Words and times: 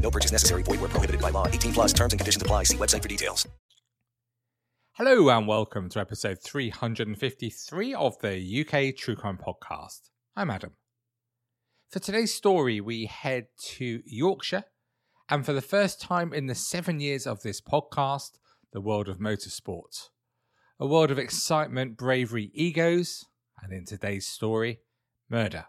No 0.00 0.10
purchase 0.10 0.32
necessary. 0.32 0.62
Void 0.62 0.80
where 0.80 0.88
prohibited 0.88 1.20
by 1.20 1.30
law. 1.30 1.46
18 1.46 1.72
plus 1.72 1.92
terms 1.92 2.12
and 2.12 2.20
conditions 2.20 2.42
apply. 2.42 2.64
See 2.64 2.76
website 2.76 3.02
for 3.02 3.08
details. 3.08 3.46
Hello 4.94 5.30
and 5.30 5.46
welcome 5.46 5.88
to 5.90 6.00
episode 6.00 6.38
353 6.42 7.94
of 7.94 8.18
the 8.18 8.60
UK 8.60 8.94
True 8.94 9.16
Crime 9.16 9.38
Podcast. 9.38 10.10
I'm 10.36 10.50
Adam. 10.50 10.72
For 11.90 12.00
today's 12.00 12.34
story, 12.34 12.80
we 12.80 13.06
head 13.06 13.46
to 13.76 14.02
Yorkshire, 14.04 14.64
and 15.28 15.46
for 15.46 15.52
the 15.52 15.62
first 15.62 16.00
time 16.00 16.34
in 16.34 16.48
the 16.48 16.54
seven 16.54 17.00
years 17.00 17.26
of 17.26 17.42
this 17.42 17.60
podcast, 17.60 18.32
the 18.72 18.80
world 18.80 19.08
of 19.08 19.18
motorsport. 19.18 20.08
A 20.78 20.86
world 20.86 21.10
of 21.10 21.18
excitement, 21.18 21.96
bravery, 21.96 22.50
egos, 22.52 23.24
and 23.62 23.72
in 23.72 23.86
today's 23.86 24.26
story, 24.26 24.80
murder. 25.30 25.66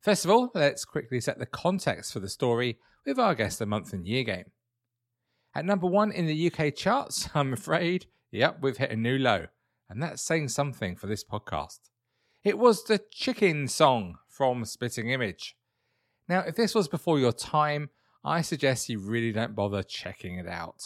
First 0.00 0.24
of 0.24 0.30
all, 0.30 0.50
let's 0.54 0.84
quickly 0.84 1.20
set 1.20 1.38
the 1.38 1.46
context 1.46 2.12
for 2.12 2.20
the 2.20 2.28
story 2.28 2.78
with 3.04 3.18
our 3.18 3.34
guest 3.34 3.58
the 3.58 3.66
month 3.66 3.92
and 3.92 4.06
year 4.06 4.22
game. 4.22 4.52
At 5.54 5.64
number 5.64 5.86
one 5.86 6.12
in 6.12 6.26
the 6.26 6.52
UK 6.52 6.74
charts, 6.74 7.28
I'm 7.34 7.52
afraid, 7.52 8.06
yep, 8.30 8.58
we've 8.60 8.76
hit 8.76 8.92
a 8.92 8.96
new 8.96 9.18
low, 9.18 9.46
and 9.88 10.02
that's 10.02 10.22
saying 10.22 10.48
something 10.48 10.94
for 10.94 11.06
this 11.06 11.24
podcast. 11.24 11.80
It 12.44 12.58
was 12.58 12.84
the 12.84 13.00
Chicken 13.10 13.66
Song 13.66 14.18
from 14.28 14.64
Spitting 14.64 15.10
Image. 15.10 15.56
Now, 16.28 16.40
if 16.40 16.54
this 16.54 16.74
was 16.74 16.86
before 16.86 17.18
your 17.18 17.32
time, 17.32 17.90
I 18.24 18.42
suggest 18.42 18.88
you 18.88 19.00
really 19.00 19.32
don't 19.32 19.56
bother 19.56 19.82
checking 19.82 20.38
it 20.38 20.46
out. 20.46 20.84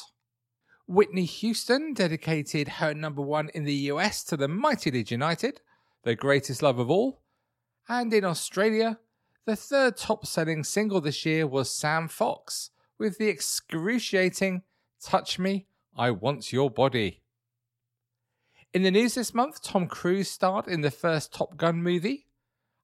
Whitney 0.86 1.24
Houston 1.24 1.92
dedicated 1.94 2.68
her 2.68 2.94
number 2.94 3.22
one 3.22 3.50
in 3.54 3.64
the 3.64 3.74
US 3.74 4.24
to 4.24 4.36
the 4.36 4.48
mighty 4.48 4.90
Leeds 4.90 5.10
United, 5.10 5.60
the 6.04 6.14
greatest 6.14 6.62
love 6.62 6.78
of 6.78 6.90
all, 6.90 7.22
and 7.88 8.12
in 8.12 8.24
Australia, 8.24 8.98
the 9.44 9.56
third 9.56 9.96
top 9.96 10.26
selling 10.26 10.64
single 10.64 11.00
this 11.00 11.26
year 11.26 11.46
was 11.46 11.70
Sam 11.70 12.08
Fox 12.08 12.70
with 12.98 13.18
the 13.18 13.28
excruciating 13.28 14.62
Touch 15.02 15.38
Me, 15.38 15.66
I 15.96 16.10
Want 16.12 16.52
Your 16.52 16.70
Body. 16.70 17.22
In 18.72 18.84
the 18.84 18.90
news 18.90 19.14
this 19.14 19.34
month, 19.34 19.62
Tom 19.62 19.86
Cruise 19.86 20.30
starred 20.30 20.68
in 20.68 20.80
the 20.80 20.90
first 20.90 21.34
Top 21.34 21.56
Gun 21.56 21.82
movie. 21.82 22.26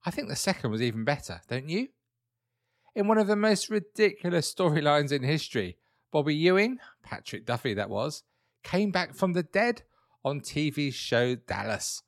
I 0.05 0.11
think 0.11 0.27
the 0.27 0.35
second 0.35 0.71
was 0.71 0.81
even 0.81 1.03
better, 1.03 1.41
don't 1.49 1.69
you? 1.69 1.87
In 2.93 3.07
one 3.07 3.17
of 3.17 3.27
the 3.27 3.35
most 3.35 3.69
ridiculous 3.69 4.53
storylines 4.53 5.11
in 5.11 5.23
history, 5.23 5.77
Bobby 6.11 6.35
Ewing, 6.35 6.79
Patrick 7.03 7.45
Duffy 7.45 7.73
that 7.73 7.89
was, 7.89 8.23
came 8.63 8.91
back 8.91 9.15
from 9.15 9.33
the 9.33 9.43
dead 9.43 9.83
on 10.23 10.41
TV 10.41 10.93
show 10.93 11.35
Dallas. 11.35 12.03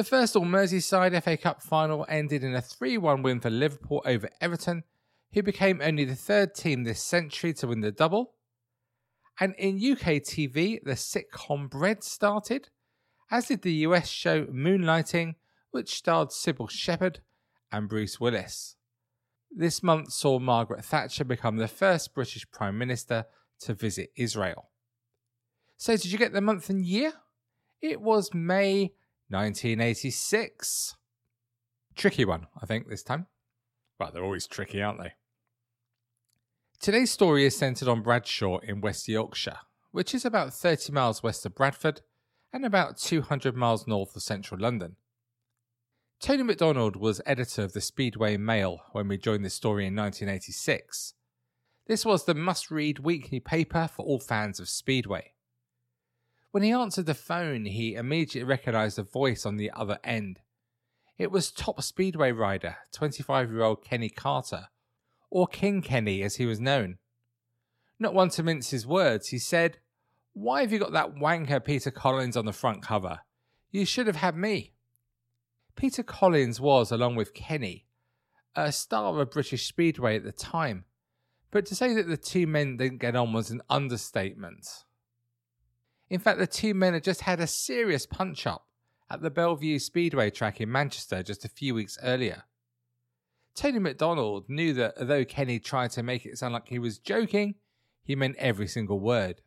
The 0.00 0.04
first 0.04 0.34
All 0.34 0.46
Merseyside 0.46 1.22
FA 1.22 1.36
Cup 1.36 1.60
final 1.60 2.06
ended 2.08 2.42
in 2.42 2.54
a 2.54 2.62
3 2.62 2.96
1 2.96 3.22
win 3.22 3.38
for 3.38 3.50
Liverpool 3.50 4.00
over 4.06 4.30
Everton, 4.40 4.84
who 5.34 5.42
became 5.42 5.82
only 5.82 6.06
the 6.06 6.14
third 6.14 6.54
team 6.54 6.84
this 6.84 7.02
century 7.02 7.52
to 7.52 7.66
win 7.66 7.82
the 7.82 7.92
double. 7.92 8.32
And 9.38 9.54
in 9.58 9.76
UK 9.76 10.22
TV, 10.22 10.82
the 10.82 10.92
sitcom 10.92 11.68
Bread 11.68 12.02
started, 12.02 12.70
as 13.30 13.48
did 13.48 13.60
the 13.60 13.74
US 13.88 14.08
show 14.08 14.46
Moonlighting, 14.46 15.34
which 15.70 15.94
starred 15.94 16.30
Cybill 16.30 16.70
Shepherd 16.70 17.20
and 17.70 17.86
Bruce 17.86 18.18
Willis. 18.18 18.76
This 19.50 19.82
month 19.82 20.14
saw 20.14 20.38
Margaret 20.38 20.82
Thatcher 20.82 21.24
become 21.24 21.58
the 21.58 21.68
first 21.68 22.14
British 22.14 22.50
Prime 22.50 22.78
Minister 22.78 23.26
to 23.58 23.74
visit 23.74 24.12
Israel. 24.16 24.70
So, 25.76 25.94
did 25.98 26.10
you 26.10 26.16
get 26.16 26.32
the 26.32 26.40
month 26.40 26.70
and 26.70 26.86
year? 26.86 27.12
It 27.82 28.00
was 28.00 28.32
May 28.32 28.94
1986. 29.30 30.96
Tricky 31.96 32.24
one, 32.24 32.46
I 32.60 32.66
think, 32.66 32.88
this 32.88 33.02
time. 33.02 33.26
But 33.98 34.12
they're 34.12 34.24
always 34.24 34.46
tricky, 34.46 34.82
aren't 34.82 35.00
they? 35.00 35.12
Today's 36.80 37.10
story 37.10 37.44
is 37.44 37.56
centred 37.56 37.88
on 37.88 38.02
Bradshaw 38.02 38.58
in 38.58 38.80
West 38.80 39.06
Yorkshire, 39.06 39.58
which 39.90 40.14
is 40.14 40.24
about 40.24 40.54
30 40.54 40.92
miles 40.92 41.22
west 41.22 41.44
of 41.44 41.54
Bradford 41.54 42.00
and 42.52 42.64
about 42.64 42.96
200 42.96 43.54
miles 43.54 43.86
north 43.86 44.16
of 44.16 44.22
central 44.22 44.60
London. 44.60 44.96
Tony 46.20 46.42
McDonald 46.42 46.96
was 46.96 47.20
editor 47.24 47.62
of 47.62 47.72
the 47.72 47.80
Speedway 47.80 48.36
Mail 48.36 48.80
when 48.92 49.08
we 49.08 49.16
joined 49.16 49.44
this 49.44 49.54
story 49.54 49.86
in 49.86 49.94
1986. 49.94 51.14
This 51.86 52.04
was 52.04 52.24
the 52.24 52.34
must 52.34 52.70
read 52.70 52.98
weekly 52.98 53.40
paper 53.40 53.88
for 53.94 54.04
all 54.04 54.20
fans 54.20 54.60
of 54.60 54.68
Speedway. 54.68 55.32
When 56.50 56.62
he 56.64 56.72
answered 56.72 57.06
the 57.06 57.14
phone, 57.14 57.64
he 57.64 57.94
immediately 57.94 58.42
recognised 58.42 58.98
a 58.98 59.04
voice 59.04 59.46
on 59.46 59.56
the 59.56 59.70
other 59.70 59.98
end. 60.02 60.40
It 61.16 61.30
was 61.30 61.52
top 61.52 61.82
Speedway 61.82 62.32
rider, 62.32 62.76
25 62.92 63.52
year 63.52 63.62
old 63.62 63.84
Kenny 63.84 64.08
Carter, 64.08 64.68
or 65.30 65.46
King 65.46 65.80
Kenny 65.80 66.22
as 66.22 66.36
he 66.36 66.46
was 66.46 66.58
known. 66.58 66.98
Not 67.98 68.14
one 68.14 68.30
to 68.30 68.42
mince 68.42 68.70
his 68.70 68.86
words, 68.86 69.28
he 69.28 69.38
said, 69.38 69.78
Why 70.32 70.62
have 70.62 70.72
you 70.72 70.78
got 70.78 70.92
that 70.92 71.14
wanker 71.14 71.64
Peter 71.64 71.90
Collins 71.90 72.36
on 72.36 72.46
the 72.46 72.52
front 72.52 72.82
cover? 72.82 73.20
You 73.70 73.84
should 73.84 74.08
have 74.08 74.16
had 74.16 74.36
me. 74.36 74.72
Peter 75.76 76.02
Collins 76.02 76.60
was, 76.60 76.90
along 76.90 77.14
with 77.14 77.34
Kenny, 77.34 77.86
a 78.56 78.72
star 78.72 79.20
of 79.20 79.30
British 79.30 79.68
Speedway 79.68 80.16
at 80.16 80.24
the 80.24 80.32
time, 80.32 80.84
but 81.52 81.64
to 81.66 81.74
say 81.74 81.94
that 81.94 82.08
the 82.08 82.16
two 82.16 82.46
men 82.46 82.76
didn't 82.76 82.98
get 82.98 83.14
on 83.14 83.32
was 83.32 83.50
an 83.50 83.62
understatement. 83.70 84.66
In 86.10 86.18
fact, 86.18 86.38
the 86.38 86.46
two 86.46 86.74
men 86.74 86.92
had 86.94 87.04
just 87.04 87.22
had 87.22 87.40
a 87.40 87.46
serious 87.46 88.04
punch 88.04 88.46
up 88.46 88.66
at 89.08 89.22
the 89.22 89.30
Belle 89.30 89.54
Vue 89.56 89.78
Speedway 89.78 90.30
track 90.30 90.60
in 90.60 90.70
Manchester 90.70 91.22
just 91.22 91.44
a 91.44 91.48
few 91.48 91.74
weeks 91.74 91.96
earlier. 92.02 92.44
Tony 93.54 93.78
McDonald 93.78 94.48
knew 94.48 94.72
that 94.74 94.94
although 94.98 95.24
Kenny 95.24 95.58
tried 95.58 95.90
to 95.92 96.02
make 96.02 96.26
it 96.26 96.38
sound 96.38 96.54
like 96.54 96.68
he 96.68 96.78
was 96.78 96.98
joking, 96.98 97.54
he 98.02 98.16
meant 98.16 98.36
every 98.38 98.66
single 98.66 98.98
word. 98.98 99.40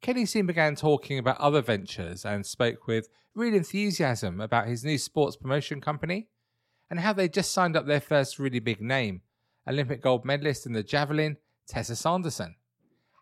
Kenny 0.00 0.26
soon 0.26 0.46
began 0.46 0.76
talking 0.76 1.18
about 1.18 1.40
other 1.40 1.60
ventures 1.60 2.24
and 2.24 2.46
spoke 2.46 2.86
with 2.86 3.08
real 3.34 3.54
enthusiasm 3.54 4.40
about 4.40 4.68
his 4.68 4.84
new 4.84 4.98
sports 4.98 5.36
promotion 5.36 5.80
company 5.80 6.28
and 6.90 7.00
how 7.00 7.12
they 7.12 7.28
just 7.28 7.52
signed 7.52 7.76
up 7.76 7.86
their 7.86 8.00
first 8.00 8.38
really 8.38 8.60
big 8.60 8.80
name, 8.80 9.22
Olympic 9.66 10.02
gold 10.02 10.24
medalist 10.24 10.66
in 10.66 10.72
the 10.72 10.84
javelin, 10.84 11.36
Tessa 11.66 11.96
Sanderson. 11.96 12.56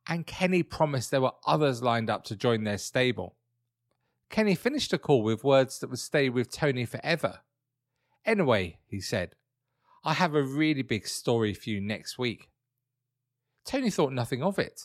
And 0.08 0.26
Kenny 0.26 0.62
promised 0.62 1.10
there 1.10 1.20
were 1.20 1.32
others 1.46 1.82
lined 1.82 2.08
up 2.08 2.24
to 2.24 2.36
join 2.36 2.64
their 2.64 2.78
stable. 2.78 3.36
Kenny 4.30 4.54
finished 4.54 4.90
the 4.90 4.98
call 4.98 5.22
with 5.22 5.44
words 5.44 5.78
that 5.78 5.90
would 5.90 5.98
stay 5.98 6.28
with 6.28 6.50
Tony 6.50 6.84
forever. 6.84 7.40
Anyway, 8.24 8.78
he 8.86 9.00
said, 9.00 9.34
I 10.04 10.14
have 10.14 10.34
a 10.34 10.42
really 10.42 10.82
big 10.82 11.06
story 11.06 11.54
for 11.54 11.70
you 11.70 11.80
next 11.80 12.18
week. 12.18 12.48
Tony 13.64 13.90
thought 13.90 14.12
nothing 14.12 14.42
of 14.42 14.58
it, 14.58 14.82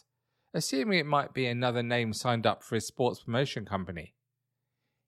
assuming 0.54 1.00
it 1.00 1.06
might 1.06 1.34
be 1.34 1.46
another 1.46 1.84
name 1.84 2.14
signed 2.14 2.48
up 2.48 2.64
for 2.64 2.76
his 2.76 2.88
sports 2.88 3.24
promotion 3.24 3.66
company. 3.66 4.16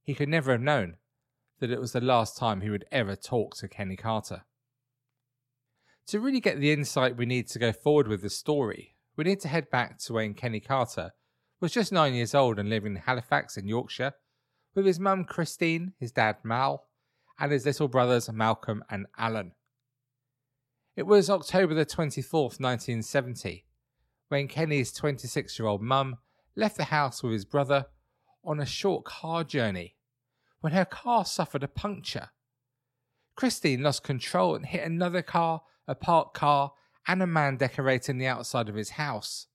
He 0.04 0.14
could 0.14 0.30
never 0.30 0.52
have 0.52 0.62
known 0.62 0.98
that 1.60 1.72
it 1.72 1.80
was 1.80 1.94
the 1.94 2.02
last 2.02 2.38
time 2.38 2.62
he 2.62 2.70
would 2.70 2.86
ever 2.92 3.16
talk 3.16 3.56
to 3.56 3.68
Kenny 3.68 3.96
Carter. 3.96 4.44
To 6.08 6.20
really 6.20 6.42
get 6.42 6.60
the 6.60 6.72
insight 6.72 7.18
we 7.18 7.26
need 7.26 7.48
to 7.50 7.60
go 7.60 7.72
forward 7.72 8.08
with 8.08 8.22
the 8.22 8.30
story, 8.30 8.93
we 9.16 9.24
need 9.24 9.40
to 9.42 9.48
head 9.48 9.70
back 9.70 10.00
to 10.00 10.14
when 10.14 10.34
Kenny 10.34 10.60
Carter 10.60 11.12
was 11.60 11.72
just 11.72 11.92
nine 11.92 12.14
years 12.14 12.34
old 12.36 12.60
and 12.60 12.70
living 12.70 12.96
in 12.96 13.02
Halifax 13.02 13.58
in 13.58 13.68
Yorkshire 13.68 14.14
with 14.76 14.86
his 14.86 15.00
mum 15.00 15.24
Christine, 15.24 15.94
his 16.00 16.12
dad 16.12 16.38
Mal, 16.44 16.88
and 17.40 17.52
his 17.52 17.66
little 17.66 17.88
brothers 17.88 18.32
Malcolm 18.32 18.84
and 18.90 19.06
Alan. 19.18 19.54
It 20.96 21.08
was 21.08 21.30
October 21.30 21.74
the 21.74 21.86
24th, 21.86 22.60
1970, 22.60 23.66
when 24.30 24.48
Kenny's 24.48 24.92
26 24.92 25.58
year 25.58 25.68
old 25.68 25.82
mum 25.82 26.18
left 26.56 26.78
the 26.78 26.86
house 26.86 27.24
with 27.24 27.34
his 27.34 27.46
brother 27.46 27.86
on 28.44 28.60
a 28.60 28.66
short 28.66 29.06
car 29.06 29.44
journey 29.44 29.96
when 30.62 30.74
her 30.74 30.86
car 30.86 31.26
suffered 31.26 31.64
a 31.64 31.68
puncture. 31.68 32.30
Christine 33.36 33.84
lost 33.84 34.04
control 34.04 34.56
and 34.56 34.66
hit 34.66 34.84
another 34.84 35.22
car, 35.22 35.62
a 35.88 35.96
parked 35.96 36.36
car, 36.36 36.74
and 37.08 37.22
a 37.22 37.28
man 37.28 37.58
decorating 37.58 38.18
the 38.18 38.28
outside 38.28 38.70
of 38.70 38.76
his 38.76 38.92
house. 38.92 39.48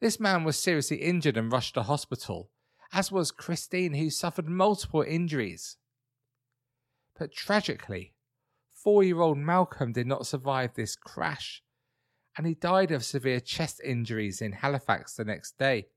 This 0.00 0.18
man 0.18 0.44
was 0.44 0.58
seriously 0.58 0.98
injured 0.98 1.36
and 1.36 1.52
rushed 1.52 1.74
to 1.74 1.82
hospital, 1.82 2.50
as 2.92 3.12
was 3.12 3.30
Christine, 3.30 3.94
who 3.94 4.10
suffered 4.10 4.48
multiple 4.48 5.02
injuries. 5.02 5.76
But 7.18 7.32
tragically, 7.32 8.14
four 8.72 9.04
year 9.04 9.20
old 9.20 9.38
Malcolm 9.38 9.92
did 9.92 10.06
not 10.06 10.26
survive 10.26 10.74
this 10.74 10.96
crash, 10.96 11.62
and 12.36 12.46
he 12.46 12.54
died 12.54 12.90
of 12.90 13.04
severe 13.04 13.40
chest 13.40 13.80
injuries 13.84 14.40
in 14.40 14.52
Halifax 14.52 15.14
the 15.14 15.24
next 15.24 15.58
day. 15.58 15.88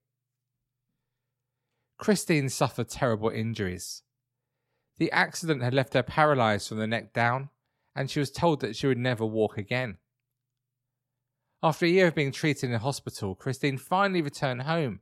Christine 1.98 2.50
suffered 2.50 2.90
terrible 2.90 3.30
injuries. 3.30 4.04
The 4.98 5.12
accident 5.12 5.64
had 5.64 5.74
left 5.74 5.94
her 5.94 6.04
paralyzed 6.04 6.68
from 6.68 6.78
the 6.78 6.88
neck 6.88 7.14
down, 7.14 7.50
and 7.96 8.12
she 8.12 8.20
was 8.20 8.32
told 8.32 8.60
that 8.62 8.76
she 8.76 8.88
would 8.88 8.98
never 8.98 9.26
walk 9.26 9.58
again. 9.58 9.98
After 11.66 11.86
a 11.86 11.90
year 11.90 12.08
of 12.08 12.16
being 12.16 12.34
treated 12.34 12.70
in 12.70 12.80
hospital, 12.82 13.36
Christine 13.36 13.78
finally 13.78 14.22
returned 14.22 14.64
home, 14.64 15.00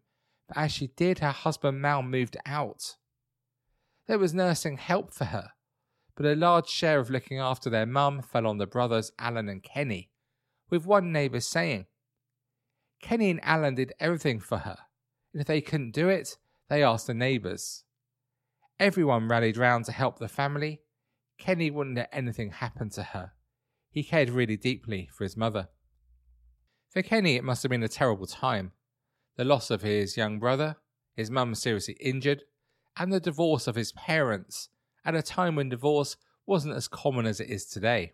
but 0.48 0.58
as 0.58 0.72
she 0.72 0.88
did, 0.96 1.18
her 1.18 1.31
husband 1.31 1.81
Mal 1.81 2.04
moved 2.04 2.38
out. 2.46 2.98
There 4.06 4.19
was 4.19 4.36
nursing 4.36 4.78
help 4.78 5.12
for 5.12 5.25
her, 5.25 5.54
but 6.16 6.28
a 6.28 6.36
large 6.36 6.69
share 6.69 7.00
of 7.00 7.10
looking 7.10 7.40
after 7.40 7.68
their 7.68 7.88
mum 7.88 8.22
fell 8.22 8.46
on 8.46 8.60
the 8.60 8.68
brothers 8.68 9.12
Alan 9.18 9.50
and 9.50 9.63
Kenny, 9.63 10.12
with 10.69 10.86
one 10.86 11.12
neighbour 11.12 11.40
saying, 11.40 11.88
Kenny 13.02 13.31
and 13.31 13.44
Alan 13.44 13.74
did 13.74 13.94
everything 14.00 14.40
for 14.40 14.60
her, 14.60 14.78
and 15.34 15.42
if 15.42 15.48
they 15.48 15.62
couldn't 15.62 15.96
do 15.96 16.10
it, 16.10 16.38
they 16.69 16.84
asked 16.84 17.08
the 17.08 17.16
neighbours. 17.16 17.86
Everyone 18.80 19.28
rallied 19.28 19.58
round 19.58 19.86
to 19.86 19.92
help 19.92 20.19
the 20.19 20.28
family. 20.28 20.81
Kenny 21.40 21.72
wouldn't 21.72 21.96
let 21.96 22.10
anything 22.12 22.52
happen 22.52 22.92
to 22.92 23.02
her. 23.02 23.31
He 23.90 24.04
cared 24.04 24.30
really 24.30 24.58
deeply 24.58 25.10
for 25.12 25.24
his 25.24 25.36
mother. 25.36 25.69
For 26.92 27.02
Kenny, 27.02 27.38
it 27.38 27.46
must 27.46 27.64
have 27.64 27.70
been 27.70 27.84
a 27.84 27.88
terrible 27.88 28.28
time. 28.28 28.74
The 29.38 29.46
loss 29.46 29.72
of 29.72 29.82
his 29.82 30.18
young 30.18 30.40
brother, 30.40 30.76
his 31.16 31.32
mum 31.32 31.56
seriously 31.56 31.96
injured, 32.02 32.44
and 32.98 33.14
the 33.14 33.22
divorce 33.22 33.66
of 33.66 33.76
his 33.76 33.94
parents 33.94 34.68
at 35.06 35.16
a 35.16 35.22
time 35.22 35.56
when 35.56 35.70
divorce 35.70 36.18
wasn't 36.46 36.76
as 36.76 36.90
common 36.90 37.26
as 37.26 37.40
it 37.40 37.50
is 37.50 37.66
today. 37.66 38.14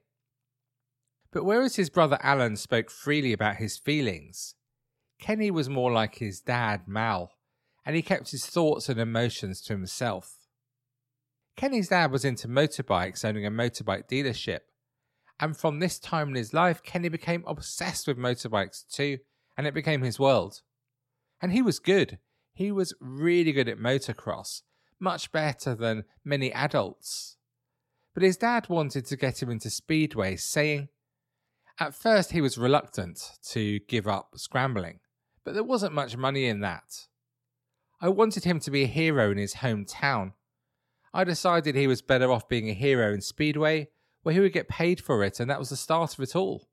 But 1.31 1.44
whereas 1.44 1.75
his 1.75 1.89
brother 1.89 2.19
Alan 2.21 2.56
spoke 2.56 2.91
freely 2.91 3.33
about 3.33 3.56
his 3.56 3.77
feelings, 3.77 4.53
Kenny 5.19 5.50
was 5.50 5.68
more 5.68 5.91
like 5.91 6.15
his 6.15 6.39
dad, 6.39 6.88
Mal, 6.88 7.31
and 7.83 7.95
he 7.95 8.03
kept 8.03 8.30
his 8.30 8.45
thoughts 8.45 8.89
and 8.89 9.00
emotions 9.00 9.59
to 9.62 9.73
himself. 9.73 10.47
Kenny's 11.56 11.89
dad 11.89 12.12
was 12.12 12.23
into 12.23 12.47
motorbikes, 12.47 13.25
owning 13.25 13.45
a 13.45 13.51
motorbike 13.51 14.07
dealership, 14.07 14.59
and 15.39 15.55
from 15.55 15.79
this 15.79 15.99
time 15.99 16.29
in 16.29 16.35
his 16.35 16.53
life, 16.53 16.81
Kenny 16.83 17.09
became 17.09 17.43
obsessed 17.47 18.07
with 18.07 18.17
motorbikes 18.17 18.83
too, 18.87 19.19
and 19.57 19.67
it 19.67 19.73
became 19.73 20.01
his 20.01 20.19
world. 20.19 20.61
And 21.41 21.51
he 21.51 21.61
was 21.61 21.79
good. 21.79 22.17
He 22.53 22.71
was 22.71 22.93
really 22.99 23.51
good 23.51 23.69
at 23.69 23.77
motocross, 23.77 24.63
much 24.99 25.31
better 25.31 25.75
than 25.75 26.05
many 26.25 26.51
adults. 26.51 27.37
But 28.15 28.23
his 28.23 28.37
dad 28.37 28.67
wanted 28.67 29.05
to 29.05 29.15
get 29.15 29.41
him 29.43 29.51
into 29.51 29.69
speedway, 29.69 30.37
saying, 30.37 30.89
at 31.79 31.93
first 31.93 32.31
he 32.31 32.41
was 32.41 32.57
reluctant 32.57 33.33
to 33.49 33.79
give 33.81 34.07
up 34.07 34.31
scrambling, 34.35 34.99
but 35.43 35.53
there 35.53 35.63
wasn't 35.63 35.93
much 35.93 36.17
money 36.17 36.47
in 36.47 36.61
that. 36.61 37.07
I 38.01 38.09
wanted 38.09 38.43
him 38.43 38.59
to 38.61 38.71
be 38.71 38.83
a 38.83 38.87
hero 38.87 39.31
in 39.31 39.37
his 39.37 39.55
hometown. 39.55 40.33
I 41.13 41.23
decided 41.23 41.75
he 41.75 41.87
was 41.87 42.01
better 42.01 42.31
off 42.31 42.49
being 42.49 42.69
a 42.69 42.73
hero 42.73 43.13
in 43.13 43.21
Speedway, 43.21 43.89
where 44.27 44.33
he 44.33 44.41
would 44.41 44.51
get 44.51 44.68
paid 44.68 45.00
for 45.00 45.24
it, 45.24 45.39
and 45.39 45.50
that 45.50 45.57
was 45.57 45.69
the 45.69 45.77
start 45.77 46.13
of 46.13 46.19
it 46.19 46.35
all. 46.35 46.68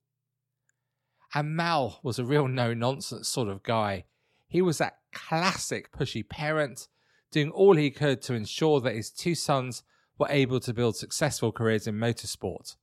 And 1.32 1.54
Mal 1.54 2.00
was 2.02 2.18
a 2.18 2.24
real 2.24 2.48
no 2.48 2.74
nonsense 2.74 3.28
sort 3.28 3.46
of 3.46 3.62
guy. 3.62 4.06
He 4.48 4.60
was 4.60 4.78
that 4.78 4.98
classic 5.12 5.92
pushy 5.92 6.28
parent, 6.28 6.88
doing 7.30 7.52
all 7.52 7.76
he 7.76 7.92
could 7.92 8.20
to 8.22 8.34
ensure 8.34 8.80
that 8.80 8.96
his 8.96 9.08
two 9.08 9.36
sons 9.36 9.84
were 10.18 10.26
able 10.30 10.58
to 10.58 10.74
build 10.74 10.96
successful 10.96 11.52
careers 11.52 11.86
in 11.86 11.94
motorsport 11.94 12.74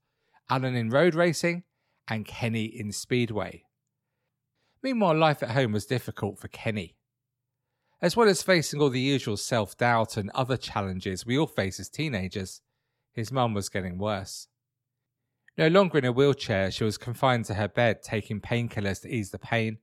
Alan 0.48 0.74
in 0.74 0.88
road 0.88 1.14
racing 1.14 1.64
and 2.08 2.24
Kenny 2.24 2.64
in 2.64 2.92
Speedway. 2.92 3.64
Meanwhile, 4.82 5.18
life 5.18 5.42
at 5.42 5.50
home 5.50 5.72
was 5.72 5.84
difficult 5.84 6.38
for 6.38 6.48
Kenny. 6.48 6.96
As 8.00 8.16
well 8.16 8.26
as 8.26 8.42
facing 8.42 8.80
all 8.80 8.88
the 8.88 9.00
usual 9.00 9.36
self 9.36 9.76
doubt 9.76 10.16
and 10.16 10.30
other 10.30 10.56
challenges 10.56 11.26
we 11.26 11.36
all 11.36 11.46
face 11.46 11.78
as 11.78 11.90
teenagers, 11.90 12.62
his 13.12 13.30
mum 13.30 13.52
was 13.52 13.68
getting 13.68 13.98
worse. 13.98 14.48
No 15.58 15.68
longer 15.68 15.98
in 15.98 16.04
a 16.04 16.12
wheelchair, 16.12 16.70
she 16.70 16.84
was 16.84 16.96
confined 16.96 17.44
to 17.46 17.54
her 17.54 17.68
bed, 17.68 18.02
taking 18.02 18.40
painkillers 18.40 19.02
to 19.02 19.14
ease 19.14 19.30
the 19.30 19.38
pain 19.38 19.78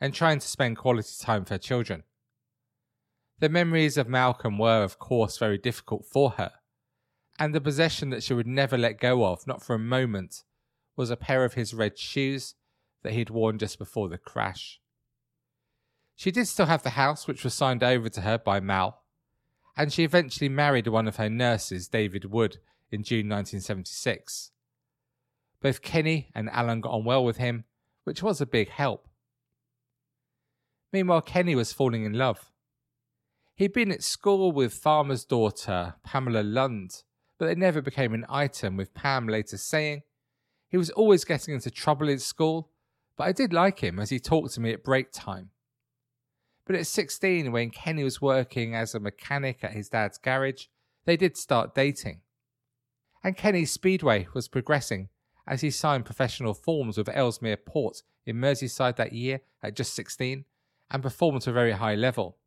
and 0.00 0.14
trying 0.14 0.38
to 0.38 0.48
spend 0.48 0.78
quality 0.78 1.14
time 1.20 1.42
with 1.42 1.50
her 1.50 1.58
children. 1.58 2.02
The 3.38 3.48
memories 3.48 3.96
of 3.98 4.08
Malcolm 4.08 4.56
were, 4.56 4.82
of 4.82 4.98
course, 4.98 5.36
very 5.36 5.58
difficult 5.58 6.06
for 6.06 6.30
her, 6.32 6.52
and 7.38 7.54
the 7.54 7.60
possession 7.60 8.10
that 8.10 8.22
she 8.22 8.34
would 8.34 8.46
never 8.46 8.78
let 8.78 9.00
go 9.00 9.24
of, 9.24 9.46
not 9.46 9.62
for 9.62 9.74
a 9.74 9.78
moment, 9.78 10.44
was 10.96 11.10
a 11.10 11.16
pair 11.16 11.44
of 11.44 11.54
his 11.54 11.74
red 11.74 11.98
shoes 11.98 12.54
that 13.02 13.12
he'd 13.12 13.30
worn 13.30 13.58
just 13.58 13.78
before 13.78 14.08
the 14.08 14.18
crash. 14.18 14.80
She 16.16 16.30
did 16.30 16.46
still 16.46 16.66
have 16.66 16.84
the 16.84 16.90
house, 16.90 17.26
which 17.26 17.44
was 17.44 17.54
signed 17.54 17.82
over 17.82 18.08
to 18.08 18.20
her 18.22 18.38
by 18.38 18.60
Mal, 18.60 19.02
and 19.76 19.92
she 19.92 20.04
eventually 20.04 20.48
married 20.48 20.86
one 20.86 21.08
of 21.08 21.16
her 21.16 21.28
nurses, 21.30 21.88
David 21.88 22.26
Wood, 22.26 22.58
in 22.90 23.02
June 23.02 23.28
1976. 23.28 24.52
Both 25.62 25.80
Kenny 25.80 26.28
and 26.34 26.50
Alan 26.50 26.80
got 26.80 26.92
on 26.92 27.04
well 27.04 27.24
with 27.24 27.36
him, 27.36 27.64
which 28.02 28.22
was 28.22 28.40
a 28.40 28.46
big 28.46 28.68
help. 28.68 29.08
Meanwhile, 30.92 31.22
Kenny 31.22 31.54
was 31.54 31.72
falling 31.72 32.04
in 32.04 32.14
love. 32.14 32.50
He'd 33.54 33.72
been 33.72 33.92
at 33.92 34.02
school 34.02 34.50
with 34.50 34.74
farmer's 34.74 35.24
daughter, 35.24 35.94
Pamela 36.02 36.42
Lund, 36.42 37.04
but 37.38 37.46
they 37.46 37.54
never 37.54 37.80
became 37.80 38.12
an 38.12 38.26
item, 38.28 38.76
with 38.76 38.92
Pam 38.92 39.28
later 39.28 39.56
saying, 39.56 40.02
He 40.68 40.76
was 40.76 40.90
always 40.90 41.24
getting 41.24 41.54
into 41.54 41.70
trouble 41.70 42.08
in 42.08 42.18
school, 42.18 42.70
but 43.16 43.24
I 43.24 43.32
did 43.32 43.52
like 43.52 43.80
him 43.80 44.00
as 44.00 44.10
he 44.10 44.18
talked 44.18 44.52
to 44.54 44.60
me 44.60 44.72
at 44.72 44.84
break 44.84 45.12
time. 45.12 45.50
But 46.66 46.76
at 46.76 46.86
16, 46.86 47.52
when 47.52 47.70
Kenny 47.70 48.02
was 48.02 48.20
working 48.20 48.74
as 48.74 48.94
a 48.94 49.00
mechanic 49.00 49.62
at 49.62 49.72
his 49.72 49.88
dad's 49.88 50.18
garage, 50.18 50.66
they 51.04 51.16
did 51.16 51.36
start 51.36 51.74
dating. 51.74 52.20
And 53.22 53.36
Kenny's 53.36 53.70
Speedway 53.70 54.26
was 54.34 54.48
progressing 54.48 55.08
as 55.46 55.60
he 55.60 55.70
signed 55.70 56.04
professional 56.04 56.54
forms 56.54 56.96
with 56.96 57.08
Ellesmere 57.08 57.56
Port 57.56 58.02
in 58.26 58.36
Merseyside 58.36 58.96
that 58.96 59.12
year 59.12 59.40
at 59.62 59.76
just 59.76 59.94
16 59.94 60.44
and 60.90 61.02
performed 61.02 61.42
to 61.42 61.50
a 61.50 61.54
very 61.54 61.72
high 61.72 61.94
level. 61.94 62.38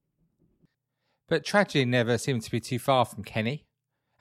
But 1.27 1.43
tragedy 1.43 1.85
never 1.85 2.17
seemed 2.17 2.43
to 2.43 2.51
be 2.51 2.59
too 2.59 2.79
far 2.79 3.05
from 3.05 3.23
Kenny, 3.23 3.65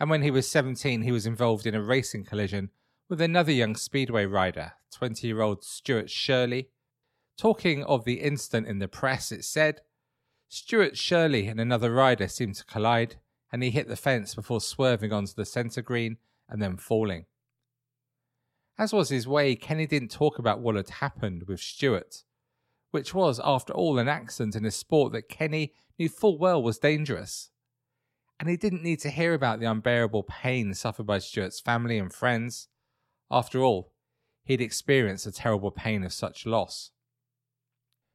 and 0.01 0.09
when 0.11 0.23
he 0.23 0.31
was 0.31 0.49
17, 0.49 1.03
he 1.03 1.13
was 1.13 1.27
involved 1.27 1.67
in 1.67 1.75
a 1.75 1.83
racing 1.83 2.25
collision 2.25 2.71
with 3.09 3.21
another 3.21 3.53
young 3.53 3.77
Speedway 3.77 4.25
rider, 4.25 4.73
20 4.93 5.27
year 5.27 5.43
old 5.43 5.63
Stuart 5.63 6.11
Shirley, 6.11 6.71
Talking 7.37 7.83
of 7.85 8.05
the 8.05 8.21
incident 8.21 8.69
in 8.69 8.79
the 8.79 8.89
press, 8.89 9.33
it 9.33 9.45
said 9.45 9.81
Stuart 10.49 10.97
Shirley 10.97 11.49
and 11.49 11.59
another 11.59 11.93
rider 11.93 12.29
seemed 12.29 12.55
to 12.57 12.65
collide, 12.65 13.17
and 13.53 13.63
he 13.63 13.71
hit 13.71 13.89
the 13.89 13.97
fence 13.97 14.35
before 14.35 14.61
swerving 14.61 15.13
onto 15.13 15.33
the 15.35 15.45
centre 15.45 15.83
green 15.83 16.19
and 16.49 16.63
then 16.63 16.77
falling. 16.77 17.27
As 18.77 18.93
was 18.93 19.09
his 19.09 19.29
way, 19.29 19.55
Kenny 19.55 19.87
didn't 19.87 20.11
talk 20.11 20.39
about 20.39 20.61
what 20.61 20.75
had 20.75 20.91
happened 20.91 21.45
with 21.47 21.61
Stuart, 21.61 22.25
which 22.91 23.15
was, 23.15 23.41
after 23.43 23.73
all, 23.73 23.99
an 23.99 24.09
accident 24.09 24.57
in 24.57 24.65
a 24.65 24.71
sport 24.71 25.13
that 25.13 25.29
Kenny 25.29 25.73
knew 25.99 26.09
full 26.09 26.39
well 26.39 26.63
was 26.63 26.79
dangerous. 26.79 27.51
And 28.41 28.49
he 28.49 28.57
didn't 28.57 28.83
need 28.83 28.99
to 29.01 29.11
hear 29.11 29.33
about 29.33 29.61
the 29.61 29.71
unbearable 29.71 30.25
pain 30.25 30.75
suffered 30.75 31.07
by 31.07 31.19
Stuart's 31.19 31.61
family 31.61 31.99
and 31.99 32.13
friends. 32.13 32.69
After 33.31 33.61
all, 33.61 33.93
he'd 34.43 34.61
experienced 34.61 35.25
the 35.25 35.33
terrible 35.33 35.71
pain 35.71 36.03
of 36.03 36.13
such 36.13 36.45
loss. 36.45 36.91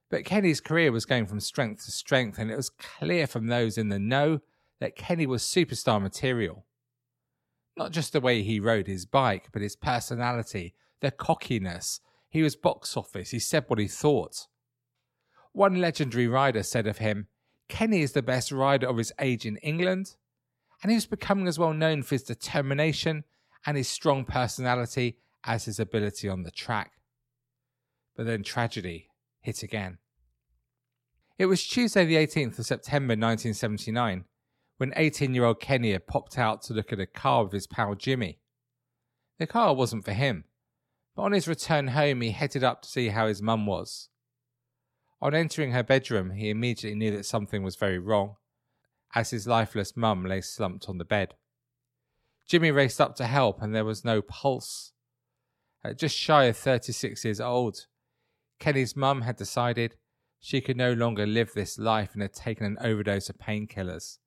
But 0.09 0.25
Kenny's 0.25 0.59
career 0.59 0.91
was 0.91 1.05
going 1.05 1.27
from 1.27 1.39
strength 1.39 1.85
to 1.85 1.91
strength, 1.91 2.37
and 2.37 2.51
it 2.51 2.57
was 2.57 2.69
clear 2.69 3.27
from 3.27 3.47
those 3.47 3.77
in 3.77 3.89
the 3.89 3.99
know 3.99 4.41
that 4.79 4.95
Kenny 4.95 5.25
was 5.25 5.43
superstar 5.43 6.01
material. 6.01 6.65
Not 7.79 7.93
just 7.93 8.11
the 8.11 8.19
way 8.19 8.43
he 8.43 8.59
rode 8.59 8.87
his 8.87 9.05
bike, 9.05 9.47
but 9.53 9.61
his 9.61 9.77
personality, 9.77 10.75
the 10.99 11.11
cockiness. 11.11 12.01
He 12.29 12.43
was 12.43 12.57
box 12.57 12.97
office, 12.97 13.31
he 13.31 13.39
said 13.39 13.63
what 13.67 13.79
he 13.79 13.87
thought. 13.87 14.47
One 15.53 15.79
legendary 15.79 16.27
rider 16.27 16.61
said 16.61 16.87
of 16.87 16.97
him, 16.97 17.27
Kenny 17.69 18.01
is 18.01 18.11
the 18.11 18.21
best 18.21 18.51
rider 18.51 18.85
of 18.85 18.97
his 18.97 19.13
age 19.17 19.45
in 19.45 19.55
England, 19.57 20.17
and 20.83 20.91
he 20.91 20.95
was 20.95 21.05
becoming 21.05 21.47
as 21.47 21.57
well 21.57 21.71
known 21.71 22.03
for 22.03 22.15
his 22.15 22.23
determination 22.23 23.23
and 23.65 23.77
his 23.77 23.87
strong 23.87 24.25
personality 24.25 25.17
as 25.45 25.63
his 25.63 25.79
ability 25.79 26.27
on 26.27 26.43
the 26.43 26.51
track. 26.51 26.91
But 28.13 28.25
then 28.25 28.43
tragedy 28.43 29.07
hit 29.39 29.63
again. 29.63 29.99
It 31.37 31.45
was 31.45 31.65
Tuesday, 31.65 32.03
the 32.03 32.17
18th 32.17 32.59
of 32.59 32.65
September 32.65 33.13
1979, 33.13 34.25
when 34.79 34.93
18 34.95 35.35
year 35.35 35.43
old 35.43 35.59
Kenny 35.59 35.91
had 35.91 36.07
popped 36.07 36.37
out 36.37 36.61
to 36.61 36.73
look 36.73 36.93
at 36.93 37.01
a 37.01 37.05
car 37.05 37.43
with 37.43 37.51
his 37.51 37.67
pal 37.67 37.95
Jimmy. 37.95 38.39
The 39.37 39.45
car 39.45 39.75
wasn't 39.75 40.05
for 40.05 40.13
him, 40.13 40.45
but 41.17 41.23
on 41.23 41.33
his 41.33 41.49
return 41.49 41.89
home, 41.89 42.21
he 42.21 42.31
headed 42.31 42.63
up 42.63 42.81
to 42.81 42.89
see 42.89 43.09
how 43.09 43.27
his 43.27 43.41
mum 43.41 43.65
was. 43.65 44.07
On 45.21 45.35
entering 45.35 45.73
her 45.73 45.83
bedroom, 45.83 46.31
he 46.31 46.49
immediately 46.49 46.97
knew 46.97 47.11
that 47.11 47.25
something 47.25 47.61
was 47.61 47.75
very 47.75 47.99
wrong, 47.99 48.37
as 49.13 49.31
his 49.31 49.45
lifeless 49.45 49.97
mum 49.97 50.23
lay 50.23 50.39
slumped 50.39 50.87
on 50.87 50.97
the 50.97 51.03
bed. 51.03 51.35
Jimmy 52.47 52.71
raced 52.71 53.01
up 53.01 53.17
to 53.17 53.27
help, 53.27 53.61
and 53.61 53.75
there 53.75 53.83
was 53.83 54.05
no 54.05 54.21
pulse. 54.21 54.93
At 55.83 55.99
just 55.99 56.15
shy 56.15 56.45
of 56.45 56.55
36 56.55 57.25
years 57.25 57.41
old, 57.41 57.85
Kenny's 58.59 58.95
mum 58.95 59.23
had 59.23 59.35
decided 59.35 59.97
she 60.39 60.61
could 60.61 60.77
no 60.77 60.93
longer 60.93 61.27
live 61.27 61.51
this 61.53 61.77
life 61.77 62.11
and 62.13 62.21
had 62.21 62.33
taken 62.33 62.65
an 62.65 62.77
overdose 62.79 63.29
of 63.29 63.37
painkillers. 63.37 64.19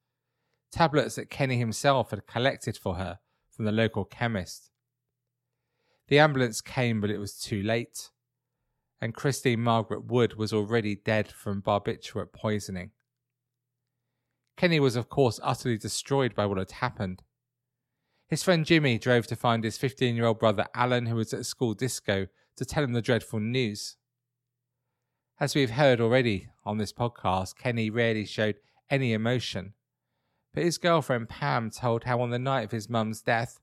Tablets 0.73 1.17
that 1.17 1.31
Kenny 1.31 1.59
himself 1.59 2.11
had 2.11 2.27
collected 2.27 2.79
for 2.79 2.97
her 2.97 3.19
from 3.51 3.67
the 3.67 3.73
local 3.73 4.05
chemist. 4.07 4.71
The 6.09 6.19
ambulance 6.19 6.61
came, 6.61 7.01
but 7.01 7.11
it 7.11 7.19
was 7.19 7.39
too 7.39 7.63
late, 7.63 8.11
and 9.01 9.15
Christine 9.15 9.61
Margaret 9.61 10.07
Wood 10.07 10.35
was 10.35 10.53
already 10.53 10.97
dead 10.97 11.29
from 11.29 11.63
barbiturate 11.63 12.33
poisoning. 12.33 12.91
Kenny 14.57 14.81
was, 14.81 14.97
of 14.97 15.09
course, 15.09 15.41
utterly 15.43 15.77
destroyed 15.77 16.35
by 16.35 16.47
what 16.47 16.59
had 16.59 16.73
happened. 16.73 17.23
His 18.29 18.43
friend 18.43 18.65
Jimmy 18.65 18.99
drove 18.99 19.27
to 19.27 19.37
find 19.37 19.65
his 19.65 19.77
15 19.77 20.17
year 20.17 20.25
old 20.25 20.39
brother 20.39 20.67
Alan, 20.75 21.07
who 21.07 21.17
was 21.17 21.35
at 21.35 21.45
school 21.45 21.75
disco, 21.75 22.29
to 22.57 22.65
tell 22.65 22.83
him 22.83 22.93
the 22.93 23.03
dreadful 23.03 23.41
news. 23.41 23.97
As 25.39 25.55
we've 25.55 25.73
heard 25.73 26.01
already 26.01 26.49
on 26.65 26.79
this 26.79 26.93
podcast, 26.93 27.59
Kenny 27.59 27.91
rarely 27.91 28.25
showed 28.25 28.57
any 28.89 29.13
emotion. 29.13 29.75
But 30.55 30.65
his 30.65 30.79
girlfriend 30.79 31.29
Pam 31.29 31.71
told 31.71 32.05
how 32.05 32.21
on 32.21 32.31
the 32.31 32.39
night 32.39 32.63
of 32.63 32.71
his 32.71 32.91
mum's 32.91 33.23
death, 33.23 33.59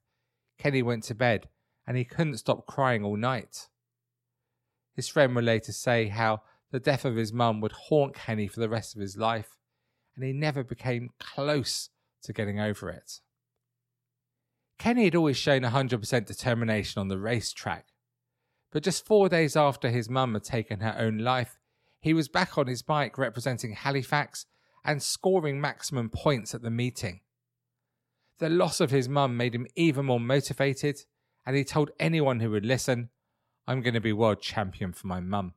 Kenny 0.58 0.82
went 0.82 1.04
to 1.04 1.16
bed 1.16 1.48
and 1.86 1.96
he 1.98 2.04
couldn't 2.04 2.38
stop 2.38 2.66
crying 2.66 3.04
all 3.04 3.16
night. 3.16 3.70
His 4.96 5.08
friend 5.08 5.36
would 5.36 5.46
later 5.46 5.72
say 5.72 6.08
how 6.08 6.42
the 6.72 6.80
death 6.80 7.06
of 7.06 7.16
his 7.16 7.34
mum 7.34 7.62
would 7.62 7.72
haunt 7.72 8.16
Kenny 8.16 8.48
for 8.48 8.60
the 8.60 8.70
rest 8.70 8.96
of 8.96 9.02
his 9.02 9.18
life, 9.18 9.58
and 10.16 10.24
he 10.24 10.34
never 10.34 10.64
became 10.64 11.10
close 11.20 11.90
to 12.24 12.34
getting 12.34 12.60
over 12.60 12.90
it. 12.90 13.22
Kenny 14.78 15.06
had 15.06 15.16
always 15.16 15.38
shown 15.38 15.62
100% 15.62 16.26
determination 16.26 17.00
on 17.00 17.08
the 17.08 17.18
racetrack, 17.18 17.88
but 18.72 18.84
just 18.84 19.06
four 19.06 19.30
days 19.30 19.56
after 19.56 19.90
his 19.90 20.10
mum 20.10 20.34
had 20.34 20.44
taken 20.44 20.80
her 20.82 20.96
own 20.98 21.18
life, 21.18 21.58
he 22.00 22.14
was 22.14 22.28
back 22.28 22.58
on 22.58 22.68
his 22.68 22.82
bike 22.82 23.18
representing 23.18 23.74
Halifax 23.74 24.46
and 24.86 25.02
scoring 25.02 25.60
maximum 25.60 26.10
points 26.10 26.54
at 26.54 26.62
the 26.62 26.70
meeting. 26.70 27.22
The 28.40 28.50
loss 28.50 28.80
of 28.80 28.92
his 28.92 29.10
mum 29.10 29.36
made 29.36 29.54
him 29.54 29.68
even 29.76 30.06
more 30.06 30.20
motivated, 30.20 31.04
and 31.46 31.56
he 31.56 31.64
told 31.64 31.92
anyone 32.00 32.40
who 32.40 32.52
would 32.52 32.66
listen, 32.66 33.10
I'm 33.68 33.82
going 33.82 33.94
to 33.94 34.02
be 34.02 34.14
world 34.14 34.42
champion 34.42 34.94
for 34.94 35.08
my 35.08 35.20
mum. 35.20 35.54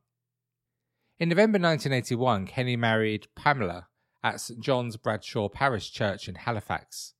In 1.19 1.29
November 1.29 1.59
1981, 1.59 2.47
Kenny 2.47 2.75
married 2.75 3.27
Pamela 3.35 3.87
at 4.23 4.41
St 4.41 4.59
John's 4.59 4.97
Bradshaw 4.97 5.49
Parish 5.49 5.91
Church 5.91 6.27
in 6.27 6.35
Halifax. 6.35 7.13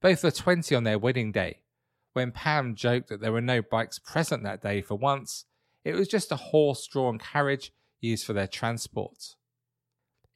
Both 0.00 0.24
were 0.24 0.30
20 0.30 0.74
on 0.74 0.84
their 0.84 0.98
wedding 0.98 1.30
day. 1.30 1.60
When 2.12 2.32
Pam 2.32 2.74
joked 2.74 3.08
that 3.08 3.20
there 3.20 3.32
were 3.32 3.40
no 3.40 3.62
bikes 3.62 3.98
present 3.98 4.42
that 4.42 4.62
day 4.62 4.82
for 4.82 4.96
once, 4.96 5.44
it 5.84 5.94
was 5.94 6.08
just 6.08 6.32
a 6.32 6.36
horse 6.36 6.86
drawn 6.86 7.18
carriage 7.18 7.72
used 8.00 8.24
for 8.24 8.32
their 8.32 8.46
transport. 8.46 9.36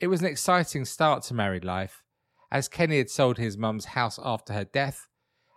It 0.01 0.09
was 0.09 0.21
an 0.21 0.27
exciting 0.27 0.85
start 0.85 1.23
to 1.25 1.35
married 1.35 1.65
life, 1.65 2.03
as 2.51 2.69
Kenny 2.69 2.99
had 2.99 3.11
sold 3.11 3.39
his 3.39 3.57
mum's 3.57 3.87
house 3.87 4.19
after 4.23 4.53
her 4.53 4.65
death, 4.65 5.07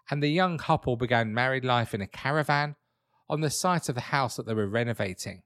and 0.09 0.21
the 0.21 0.29
young 0.29 0.57
couple 0.57 0.95
began 0.95 1.33
married 1.33 1.65
life 1.65 1.93
in 1.93 2.01
a 2.01 2.07
caravan 2.07 2.75
on 3.29 3.41
the 3.41 3.49
site 3.49 3.89
of 3.89 3.95
the 3.95 4.01
house 4.01 4.35
that 4.35 4.45
they 4.45 4.53
were 4.53 4.67
renovating. 4.67 5.41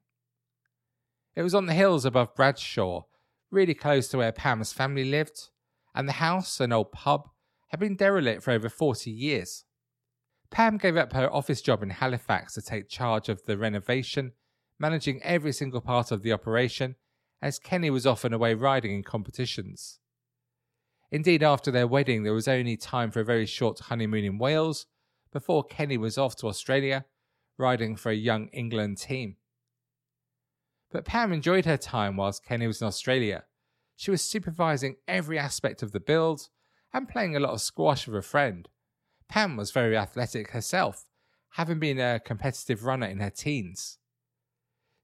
It 1.36 1.42
was 1.42 1.56
on 1.56 1.66
the 1.66 1.74
hills 1.74 2.04
above 2.04 2.36
Bradshaw, 2.36 3.04
really 3.50 3.74
close 3.74 4.10
to 4.10 4.18
where 4.18 4.34
Pam's 4.34 4.74
family 4.74 5.06
lived, 5.06 5.50
and 5.96 6.08
the 6.08 6.14
house, 6.14 6.60
an 6.60 6.74
old 6.74 6.92
pub, 6.92 7.30
had 7.70 7.80
been 7.80 7.96
derelict 7.96 8.44
for 8.44 8.52
over 8.52 8.70
40 8.70 9.10
years. 9.10 9.64
Pam 10.50 10.78
gave 10.78 10.98
up 10.98 11.14
her 11.14 11.34
office 11.34 11.62
job 11.62 11.82
in 11.82 11.90
Halifax 11.90 12.54
to 12.56 12.62
take 12.62 12.90
charge 12.90 13.30
of 13.30 13.46
the 13.46 13.58
renovation, 13.58 14.34
managing 14.78 15.24
every 15.24 15.54
single 15.54 15.80
part 15.80 16.12
of 16.12 16.24
the 16.24 16.34
operation, 16.34 16.96
as 17.42 17.60
Kenny 17.60 17.90
was 17.90 18.06
often 18.06 18.34
away 18.34 18.54
riding 18.54 18.94
in 18.94 19.04
competitions. 19.04 20.00
Indeed, 21.12 21.44
after 21.44 21.72
their 21.72 21.88
wedding, 21.88 22.24
there 22.24 22.34
was 22.34 22.48
only 22.48 22.78
time 22.78 23.12
for 23.12 23.20
a 23.20 23.26
very 23.26 23.46
short 23.46 23.80
honeymoon 23.80 24.24
in 24.24 24.38
Wales 24.38 24.86
before 25.34 25.64
Kenny 25.64 25.98
was 25.98 26.18
off 26.18 26.36
to 26.38 26.48
Australia, 26.48 27.06
riding 27.58 27.96
for 27.96 28.10
a 28.12 28.16
young 28.16 28.48
England 28.48 28.98
team. 28.98 29.36
But 30.92 31.06
Pam 31.06 31.34
enjoyed 31.34 31.66
her 31.66 31.78
time 31.78 32.18
whilst 32.18 32.46
Kenny 32.46 32.68
was 32.68 32.82
in 32.82 32.88
Australia. 32.88 33.46
She 33.96 34.12
was 34.12 34.22
supervising 34.22 34.98
every 35.08 35.38
aspect 35.38 35.84
of 35.84 35.92
the 35.92 36.00
build 36.00 36.50
and 36.94 37.08
playing 37.08 37.36
a 37.36 37.40
lot 37.40 37.54
of 37.54 37.62
squash 37.62 38.08
with 38.08 38.18
a 38.18 38.22
friend. 38.22 38.68
Pam 39.30 39.56
was 39.56 39.72
very 39.72 39.96
athletic 39.96 40.52
herself, 40.52 41.06
having 41.52 41.80
been 41.80 42.00
a 42.00 42.20
competitive 42.20 42.84
runner 42.84 43.08
in 43.08 43.20
her 43.20 43.30
teens. 43.30 43.98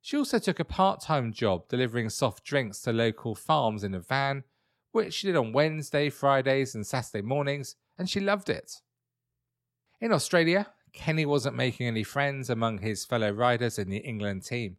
She 0.08 0.16
also 0.16 0.40
took 0.40 0.62
a 0.62 0.64
part 0.64 1.02
time 1.02 1.34
job 1.34 1.68
delivering 1.68 2.10
soft 2.10 2.46
drinks 2.46 2.80
to 2.84 2.94
local 2.94 3.36
farms 3.36 3.84
in 3.84 3.94
a 3.94 4.00
van, 4.00 4.46
which 4.94 5.14
she 5.14 5.28
did 5.28 5.36
on 5.36 5.52
Wednesday, 5.52 6.10
Fridays, 6.10 6.74
and 6.76 6.88
Saturday 6.88 7.22
mornings, 7.22 7.76
and 7.98 8.10
she 8.10 8.22
loved 8.22 8.50
it. 8.50 8.80
In 10.00 10.14
Australia, 10.14 10.68
Kenny 10.94 11.26
wasn't 11.26 11.58
making 11.58 11.88
any 11.88 12.04
friends 12.04 12.50
among 12.50 12.78
his 12.78 13.04
fellow 13.04 13.32
riders 13.32 13.78
in 13.78 13.90
the 13.90 13.98
England 13.98 14.46
team. 14.46 14.78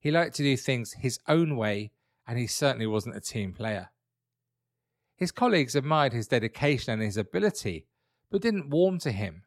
He 0.00 0.10
liked 0.10 0.34
to 0.34 0.42
do 0.42 0.56
things 0.56 0.94
his 0.94 1.20
own 1.28 1.56
way, 1.56 1.92
and 2.26 2.36
he 2.36 2.48
certainly 2.48 2.88
wasn't 2.88 3.14
a 3.14 3.20
team 3.20 3.52
player. 3.52 3.90
His 5.14 5.30
colleagues 5.30 5.76
admired 5.76 6.12
his 6.12 6.26
dedication 6.26 6.94
and 6.94 7.02
his 7.02 7.16
ability, 7.16 7.86
but 8.32 8.42
didn't 8.42 8.70
warm 8.70 8.98
to 8.98 9.12
him, 9.12 9.44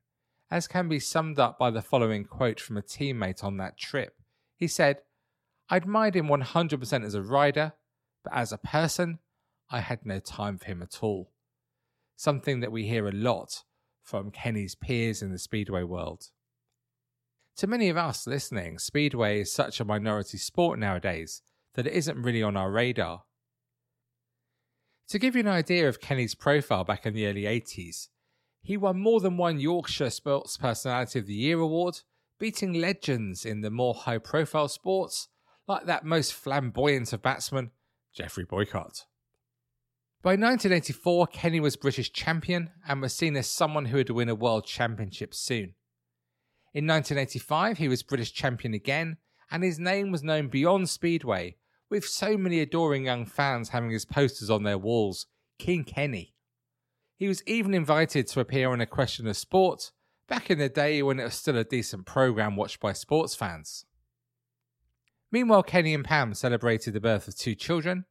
as 0.50 0.66
can 0.66 0.88
be 0.88 1.02
summed 1.02 1.40
up 1.40 1.60
by 1.60 1.72
the 1.72 1.82
following 1.82 2.24
quote 2.24 2.62
from 2.62 2.78
a 2.78 2.82
teammate 2.82 3.44
on 3.44 3.58
that 3.58 3.78
trip. 3.78 4.17
He 4.58 4.68
said, 4.68 5.02
I 5.70 5.78
admired 5.78 6.16
him 6.16 6.28
100% 6.28 7.06
as 7.06 7.14
a 7.14 7.22
rider, 7.22 7.74
but 8.24 8.34
as 8.34 8.52
a 8.52 8.58
person, 8.58 9.20
I 9.70 9.82
had 9.82 10.06
no 10.06 10.20
time 10.20 10.58
for 10.58 10.66
him 10.66 10.82
at 10.82 11.04
all. 11.04 11.32
Something 12.16 12.60
that 12.62 12.72
we 12.72 12.88
hear 12.88 13.08
a 13.08 13.12
lot 13.12 13.64
from 14.02 14.32
Kenny's 14.32 14.76
peers 14.76 15.22
in 15.22 15.32
the 15.32 15.38
Speedway 15.38 15.84
world. 15.84 16.30
To 17.58 17.68
many 17.68 17.90
of 17.90 17.98
us 17.98 18.26
listening, 18.26 18.80
Speedway 18.80 19.42
is 19.42 19.52
such 19.52 19.80
a 19.80 19.86
minority 19.86 20.38
sport 20.38 20.80
nowadays 20.80 21.42
that 21.76 21.86
it 21.86 21.94
isn't 21.94 22.22
really 22.22 22.42
on 22.42 22.58
our 22.58 22.72
radar. 22.72 23.24
To 25.10 25.20
give 25.20 25.36
you 25.36 25.42
an 25.42 25.48
idea 25.48 25.88
of 25.88 26.02
Kenny's 26.02 26.36
profile 26.36 26.84
back 26.84 27.06
in 27.06 27.14
the 27.14 27.28
early 27.28 27.44
80s, 27.44 28.08
he 28.62 28.78
won 28.78 29.00
more 29.00 29.20
than 29.20 29.38
one 29.38 29.60
Yorkshire 29.60 30.10
Sports 30.10 30.58
Personality 30.58 31.20
of 31.20 31.28
the 31.28 31.34
Year 31.34 31.60
award, 31.60 32.02
beating 32.40 32.74
legends 32.74 33.46
in 33.46 33.62
the 33.62 33.72
more 33.72 33.94
high 33.94 34.18
profile 34.18 34.68
sports, 34.68 35.28
like 35.68 35.86
that 35.86 36.06
most 36.06 36.34
flamboyant 36.34 37.12
of 37.14 37.22
batsmen, 37.22 37.72
Geoffrey 38.14 38.46
Boycott. 38.46 39.06
By 40.24 40.32
1984, 40.32 41.28
Kenny 41.28 41.60
was 41.60 41.76
British 41.76 42.12
champion 42.12 42.72
and 42.88 43.02
was 43.02 43.16
seen 43.16 43.36
as 43.38 43.50
someone 43.50 43.86
who 43.86 43.98
would 43.98 44.10
win 44.10 44.30
a 44.30 44.36
world 44.36 44.66
championship 44.66 45.34
soon. 45.34 45.76
In 46.74 46.86
1985, 46.86 47.78
he 47.78 47.88
was 47.88 48.04
British 48.04 48.34
champion 48.34 48.74
again, 48.74 49.18
and 49.50 49.64
his 49.64 49.80
name 49.80 50.12
was 50.12 50.24
known 50.24 50.48
beyond 50.48 50.90
Speedway 50.90 51.56
with 51.90 52.06
so 52.06 52.38
many 52.38 52.60
adoring 52.60 53.06
young 53.06 53.26
fans 53.26 53.70
having 53.70 53.92
his 53.92 54.06
posters 54.06 54.50
on 54.50 54.64
their 54.64 54.78
walls, 54.78 55.28
King 55.58 55.84
Kenny. 55.84 56.34
He 57.16 57.28
was 57.28 57.44
even 57.48 57.74
invited 57.74 58.28
to 58.28 58.40
appear 58.40 58.70
on 58.72 58.82
A 58.82 58.86
Question 58.86 59.28
of 59.28 59.38
Sport 59.38 59.92
back 60.28 60.50
in 60.50 60.60
the 60.60 60.70
day 60.70 61.02
when 61.02 61.20
it 61.20 61.24
was 61.24 61.36
still 61.36 61.58
a 61.58 61.64
decent 61.64 62.06
programme 62.06 62.56
watched 62.56 62.80
by 62.80 62.94
sports 62.94 63.36
fans. 63.36 63.86
Meanwhile, 65.32 65.64
Kenny 65.64 65.94
and 65.94 66.06
Pam 66.06 66.34
celebrated 66.34 66.94
the 66.94 67.02
birth 67.02 67.28
of 67.28 67.36
two 67.36 67.56
children, 67.56 68.06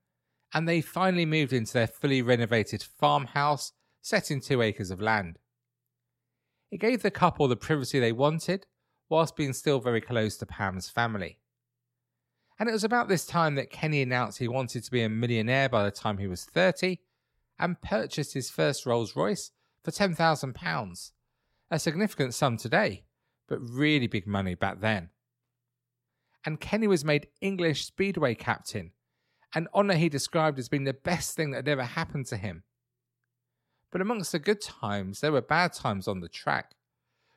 and 0.53 0.69
they 0.69 0.81
finally 0.81 1.27
moved 1.27 1.53
into 1.53 1.73
their 1.73 1.87
fully 1.87 2.23
renovated 2.23 2.83
farmhouse 2.83 3.73
set 4.03 4.31
in 4.31 4.41
two 4.41 4.63
acres 4.63 4.91
of 4.91 5.01
land. 5.01 5.39
It 6.71 6.79
gave 6.79 7.03
the 7.03 7.11
couple 7.11 7.49
the 7.49 7.57
privacy 7.57 7.99
they 7.99 8.13
wanted, 8.13 8.67
whilst 9.09 9.37
being 9.37 9.53
still 9.53 9.81
very 9.81 10.01
close 10.01 10.37
to 10.37 10.47
Pam's 10.47 10.89
family. 10.89 11.39
And 12.59 12.69
it 12.69 12.73
was 12.73 12.85
about 12.85 13.09
this 13.09 13.27
time 13.27 13.55
that 13.57 13.71
Kenny 13.71 14.03
announced 14.03 14.39
he 14.39 14.49
wanted 14.49 14.83
to 14.85 14.91
be 14.91 15.03
a 15.03 15.09
millionaire 15.09 15.69
by 15.69 15.85
the 15.85 15.91
time 15.91 16.19
he 16.19 16.27
was 16.27 16.45
30 16.45 16.99
and 17.59 17.81
purchased 17.81 18.35
his 18.35 18.51
first 18.51 18.87
Rolls 18.87 19.15
Royce 19.15 19.51
for 19.85 19.91
£10,000. 19.91 21.13
A 21.71 21.79
significant 21.79 22.35
sum 22.35 22.57
today, 22.57 23.05
but 23.49 23.59
really 23.61 24.07
big 24.07 24.27
money 24.27 24.55
back 24.55 24.81
then. 24.81 25.11
And 26.45 26.61
Kenny 26.61 26.87
was 26.87 27.05
made 27.05 27.29
English 27.41 27.85
Speedway 27.85 28.35
captain, 28.35 28.93
an 29.55 29.67
honour 29.75 29.95
he 29.95 30.09
described 30.09 30.59
as 30.59 30.69
being 30.69 30.85
the 30.85 30.93
best 30.93 31.35
thing 31.35 31.51
that 31.51 31.59
had 31.59 31.69
ever 31.69 31.85
happened 31.85 32.27
to 32.27 32.37
him. 32.37 32.63
But 33.91 34.01
amongst 34.01 34.33
the 34.33 34.39
good 34.39 34.61
times, 34.61 35.21
there 35.21 35.33
were 35.33 35.41
bad 35.41 35.73
times 35.73 36.07
on 36.07 36.21
the 36.21 36.29
track 36.29 36.73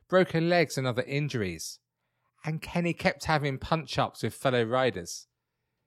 broken 0.07 0.49
legs 0.49 0.75
and 0.75 0.87
other 0.87 1.03
injuries 1.03 1.79
and 2.45 2.61
Kenny 2.61 2.93
kept 2.93 3.25
having 3.25 3.57
punch 3.57 3.97
ups 3.97 4.23
with 4.23 4.33
fellow 4.33 4.63
riders. 4.63 5.27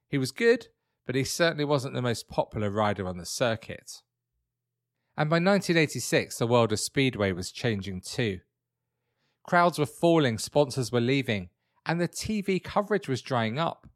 He 0.09 0.19
was 0.19 0.33
good, 0.33 0.69
but 1.07 1.15
he 1.15 1.25
certainly 1.25 1.65
wasn't 1.65 1.95
the 1.95 2.03
most 2.03 2.29
popular 2.29 2.71
rider 2.71 3.07
on 3.07 3.19
the 3.19 3.27
circuit. 3.27 4.03
And 5.17 5.29
by 5.29 5.37
1986, 5.37 6.39
the 6.39 6.47
world 6.47 6.73
of 6.73 6.81
Speedway 6.81 7.33
was 7.33 7.53
changing 7.53 8.01
too. 8.01 8.41
Crowds 9.45 9.79
were 9.79 9.87
falling, 9.87 10.39
sponsors 10.39 10.91
were 10.91 11.01
leaving, 11.01 11.51
and 11.85 12.01
the 12.01 12.09
TV 12.09 12.63
coverage 12.63 13.09
was 13.09 13.21
drying 13.21 13.59
up, 13.59 13.89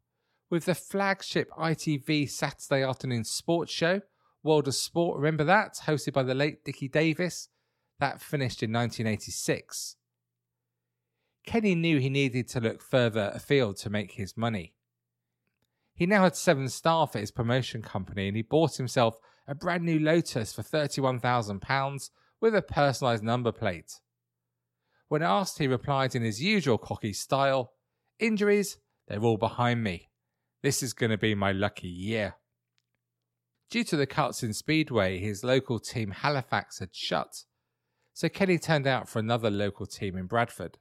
with 0.49 0.65
the 0.65 0.75
flagship 0.75 1.49
ITV 1.51 2.29
Saturday 2.29 2.83
afternoon 2.83 3.23
sports 3.23 3.71
show, 3.71 4.01
World 4.43 4.67
of 4.67 4.75
Sport. 4.75 5.17
Remember 5.17 5.43
that? 5.43 5.79
Hosted 5.85 6.13
by 6.13 6.23
the 6.23 6.35
late 6.35 6.63
Dickie 6.63 6.87
Davies, 6.87 7.49
That 7.99 8.21
finished 8.21 8.61
in 8.61 8.71
1986. 8.71 9.95
Kenny 11.45 11.75
knew 11.75 11.97
he 11.97 12.09
needed 12.09 12.47
to 12.49 12.59
look 12.59 12.81
further 12.81 13.31
afield 13.33 13.77
to 13.77 13.89
make 13.89 14.11
his 14.11 14.37
money. 14.37 14.73
He 15.95 16.05
now 16.05 16.23
had 16.23 16.35
seven 16.35 16.69
staff 16.69 17.15
at 17.15 17.21
his 17.21 17.31
promotion 17.31 17.81
company 17.81 18.27
and 18.27 18.37
he 18.37 18.43
bought 18.43 18.75
himself 18.75 19.17
a 19.47 19.55
brand 19.55 19.83
new 19.83 19.99
Lotus 19.99 20.53
for 20.53 20.61
£31,000 20.61 22.09
with 22.41 22.55
a 22.55 22.61
personalised 22.61 23.23
number 23.23 23.51
plate. 23.51 23.99
When 25.07 25.23
asked, 25.23 25.59
he 25.59 25.67
replied 25.67 26.15
in 26.15 26.21
his 26.21 26.41
usual 26.41 26.77
cocky 26.77 27.13
style 27.13 27.71
Injuries, 28.19 28.77
they're 29.07 29.21
all 29.21 29.37
behind 29.37 29.83
me. 29.83 30.09
This 30.63 30.81
is 30.81 30.93
going 30.93 31.11
to 31.11 31.17
be 31.17 31.35
my 31.35 31.51
lucky 31.51 31.87
year. 31.87 32.35
Due 33.69 33.83
to 33.83 33.95
the 33.95 34.07
cuts 34.07 34.41
in 34.41 34.53
Speedway, 34.53 35.19
his 35.19 35.43
local 35.43 35.79
team 35.79 36.11
Halifax 36.11 36.79
had 36.79 36.95
shut, 36.95 37.43
so 38.13 38.27
Kenny 38.27 38.57
turned 38.57 38.87
out 38.87 39.07
for 39.07 39.19
another 39.19 39.51
local 39.51 39.85
team 39.85 40.17
in 40.17 40.25
Bradford. 40.25 40.79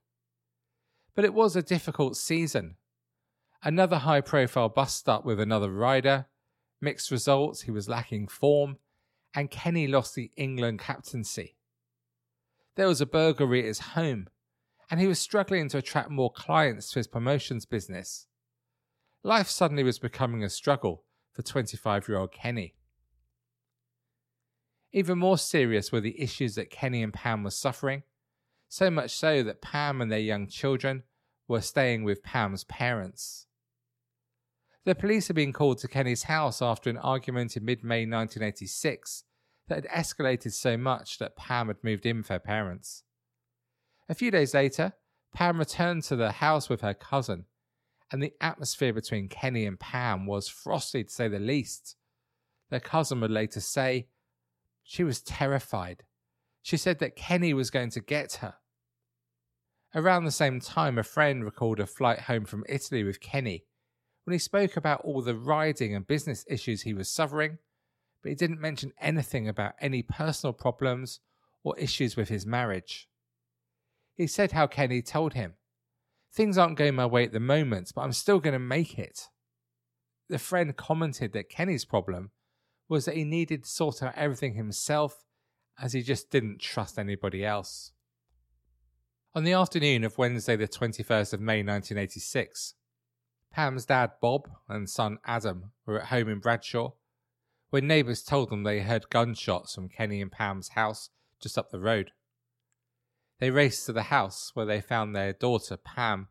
But 1.14 1.26
it 1.26 1.34
was 1.34 1.56
a 1.56 1.62
difficult 1.62 2.16
season. 2.16 2.76
Another 3.62 3.98
high 3.98 4.22
profile 4.22 4.70
bust 4.70 5.08
up 5.08 5.24
with 5.24 5.38
another 5.38 5.70
rider, 5.70 6.26
mixed 6.80 7.10
results, 7.10 7.62
he 7.62 7.70
was 7.70 7.88
lacking 7.88 8.28
form, 8.28 8.78
and 9.34 9.50
Kenny 9.50 9.86
lost 9.86 10.14
the 10.14 10.30
England 10.36 10.80
captaincy. 10.80 11.56
There 12.76 12.88
was 12.88 13.00
a 13.00 13.06
burglary 13.06 13.60
at 13.60 13.66
his 13.66 13.78
home, 13.80 14.28
and 14.90 15.00
he 15.00 15.06
was 15.06 15.18
struggling 15.18 15.68
to 15.70 15.78
attract 15.78 16.10
more 16.10 16.30
clients 16.30 16.90
to 16.90 16.98
his 16.98 17.06
promotions 17.06 17.64
business. 17.64 18.26
Life 19.22 19.48
suddenly 19.48 19.82
was 19.82 19.98
becoming 19.98 20.44
a 20.44 20.50
struggle 20.50 21.04
for 21.32 21.42
25 21.42 22.08
year 22.08 22.18
old 22.18 22.32
Kenny. 22.32 22.74
Even 24.92 25.18
more 25.18 25.36
serious 25.36 25.90
were 25.90 26.00
the 26.00 26.20
issues 26.20 26.54
that 26.54 26.70
Kenny 26.70 27.02
and 27.02 27.12
Pam 27.12 27.42
were 27.42 27.50
suffering, 27.50 28.02
so 28.68 28.90
much 28.90 29.10
so 29.10 29.42
that 29.42 29.60
Pam 29.60 30.00
and 30.00 30.10
their 30.10 30.18
young 30.18 30.46
children 30.46 31.02
were 31.48 31.60
staying 31.60 32.04
with 32.04 32.22
Pam's 32.22 32.64
parents. 32.64 33.46
The 34.86 34.94
police 34.94 35.26
had 35.26 35.34
been 35.34 35.52
called 35.52 35.78
to 35.78 35.88
Kenny's 35.88 36.22
house 36.22 36.62
after 36.62 36.88
an 36.88 36.96
argument 36.96 37.56
in 37.56 37.64
mid 37.64 37.82
May 37.82 38.02
1986 38.02 39.24
that 39.66 39.82
had 39.82 39.90
escalated 39.90 40.52
so 40.52 40.76
much 40.76 41.18
that 41.18 41.34
Pam 41.34 41.66
had 41.66 41.82
moved 41.82 42.06
in 42.06 42.18
with 42.18 42.28
her 42.28 42.38
parents. 42.38 43.02
A 44.08 44.14
few 44.14 44.30
days 44.30 44.54
later, 44.54 44.92
Pam 45.34 45.58
returned 45.58 46.04
to 46.04 46.14
the 46.14 46.30
house 46.30 46.68
with 46.68 46.82
her 46.82 46.94
cousin, 46.94 47.46
and 48.12 48.22
the 48.22 48.34
atmosphere 48.40 48.92
between 48.92 49.28
Kenny 49.28 49.66
and 49.66 49.80
Pam 49.80 50.24
was 50.24 50.46
frosty 50.46 51.02
to 51.02 51.10
say 51.10 51.26
the 51.26 51.40
least. 51.40 51.96
Their 52.70 52.78
cousin 52.78 53.20
would 53.22 53.32
later 53.32 53.60
say 53.60 54.06
she 54.84 55.02
was 55.02 55.20
terrified. 55.20 56.04
She 56.62 56.76
said 56.76 57.00
that 57.00 57.16
Kenny 57.16 57.52
was 57.52 57.70
going 57.70 57.90
to 57.90 58.00
get 58.00 58.34
her. 58.34 58.54
Around 59.96 60.26
the 60.26 60.30
same 60.30 60.60
time, 60.60 60.96
a 60.96 61.02
friend 61.02 61.44
recalled 61.44 61.80
a 61.80 61.86
flight 61.86 62.20
home 62.20 62.44
from 62.44 62.62
Italy 62.68 63.02
with 63.02 63.20
Kenny 63.20 63.64
when 64.26 64.32
he 64.32 64.38
spoke 64.38 64.76
about 64.76 65.00
all 65.02 65.22
the 65.22 65.34
riding 65.34 65.94
and 65.94 66.06
business 66.06 66.44
issues 66.48 66.82
he 66.82 66.92
was 66.92 67.08
suffering 67.08 67.58
but 68.26 68.30
he 68.30 68.34
didn't 68.34 68.60
mention 68.60 68.92
anything 69.00 69.46
about 69.46 69.74
any 69.80 70.02
personal 70.02 70.52
problems 70.52 71.20
or 71.62 71.78
issues 71.78 72.16
with 72.16 72.28
his 72.28 72.44
marriage. 72.44 73.08
He 74.14 74.26
said 74.26 74.50
how 74.50 74.66
Kenny 74.66 75.00
told 75.00 75.34
him, 75.34 75.54
Things 76.32 76.58
aren't 76.58 76.76
going 76.76 76.96
my 76.96 77.06
way 77.06 77.22
at 77.22 77.32
the 77.32 77.38
moment, 77.38 77.92
but 77.94 78.00
I'm 78.00 78.12
still 78.12 78.40
going 78.40 78.54
to 78.54 78.58
make 78.58 78.98
it. 78.98 79.28
The 80.28 80.40
friend 80.40 80.76
commented 80.76 81.34
that 81.34 81.48
Kenny's 81.48 81.84
problem 81.84 82.32
was 82.88 83.04
that 83.04 83.14
he 83.14 83.22
needed 83.22 83.62
to 83.62 83.70
sort 83.70 84.02
out 84.02 84.14
everything 84.16 84.54
himself 84.54 85.24
as 85.80 85.92
he 85.92 86.02
just 86.02 86.28
didn't 86.28 86.60
trust 86.60 86.98
anybody 86.98 87.44
else. 87.44 87.92
On 89.36 89.44
the 89.44 89.52
afternoon 89.52 90.02
of 90.02 90.18
Wednesday, 90.18 90.56
the 90.56 90.66
21st 90.66 91.32
of 91.32 91.40
May 91.40 91.62
1986, 91.62 92.74
Pam's 93.56 93.86
dad 93.86 94.10
Bob 94.20 94.50
and 94.68 94.86
son 94.86 95.16
Adam 95.24 95.72
were 95.86 95.98
at 95.98 96.08
home 96.08 96.28
in 96.28 96.40
Bradshaw 96.40 96.90
when 97.70 97.86
neighbours 97.86 98.22
told 98.22 98.50
them 98.50 98.64
they 98.64 98.80
heard 98.80 99.08
gunshots 99.08 99.74
from 99.74 99.88
Kenny 99.88 100.20
and 100.20 100.30
Pam's 100.30 100.68
house 100.68 101.08
just 101.40 101.56
up 101.56 101.70
the 101.70 101.80
road. 101.80 102.10
They 103.40 103.50
raced 103.50 103.86
to 103.86 103.94
the 103.94 104.04
house 104.04 104.50
where 104.52 104.66
they 104.66 104.82
found 104.82 105.16
their 105.16 105.32
daughter 105.32 105.78
Pam 105.78 106.28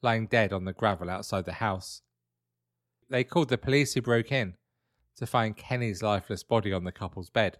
lying 0.00 0.28
dead 0.28 0.52
on 0.52 0.64
the 0.64 0.72
gravel 0.72 1.10
outside 1.10 1.44
the 1.44 1.54
house. 1.54 2.02
They 3.08 3.24
called 3.24 3.48
the 3.48 3.58
police 3.58 3.94
who 3.94 4.00
broke 4.00 4.30
in 4.30 4.54
to 5.16 5.26
find 5.26 5.56
Kenny's 5.56 6.04
lifeless 6.04 6.44
body 6.44 6.72
on 6.72 6.84
the 6.84 6.92
couple's 6.92 7.30
bed. 7.30 7.58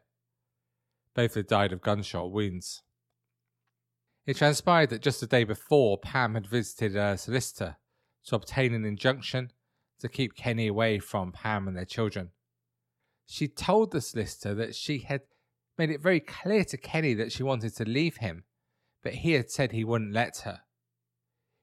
Both 1.16 1.34
had 1.34 1.48
died 1.48 1.72
of 1.72 1.82
gunshot 1.82 2.30
wounds. 2.30 2.84
It 4.24 4.36
transpired 4.36 4.90
that 4.90 5.02
just 5.02 5.20
the 5.20 5.26
day 5.26 5.42
before, 5.42 5.98
Pam 5.98 6.34
had 6.34 6.46
visited 6.46 6.94
a 6.94 7.18
solicitor 7.18 7.76
to 8.26 8.36
obtain 8.36 8.74
an 8.74 8.84
injunction 8.84 9.52
to 10.00 10.08
keep 10.08 10.34
Kenny 10.34 10.66
away 10.66 10.98
from 10.98 11.32
Pam 11.32 11.68
and 11.68 11.76
their 11.76 11.84
children. 11.84 12.30
She 13.26 13.48
told 13.48 13.92
the 13.92 14.00
solicitor 14.00 14.54
that 14.54 14.74
she 14.74 15.00
had 15.00 15.22
made 15.78 15.90
it 15.90 16.02
very 16.02 16.20
clear 16.20 16.64
to 16.64 16.76
Kenny 16.76 17.14
that 17.14 17.32
she 17.32 17.42
wanted 17.42 17.74
to 17.76 17.84
leave 17.84 18.16
him, 18.16 18.44
but 19.02 19.14
he 19.14 19.32
had 19.32 19.50
said 19.50 19.72
he 19.72 19.84
wouldn't 19.84 20.12
let 20.12 20.38
her. 20.38 20.60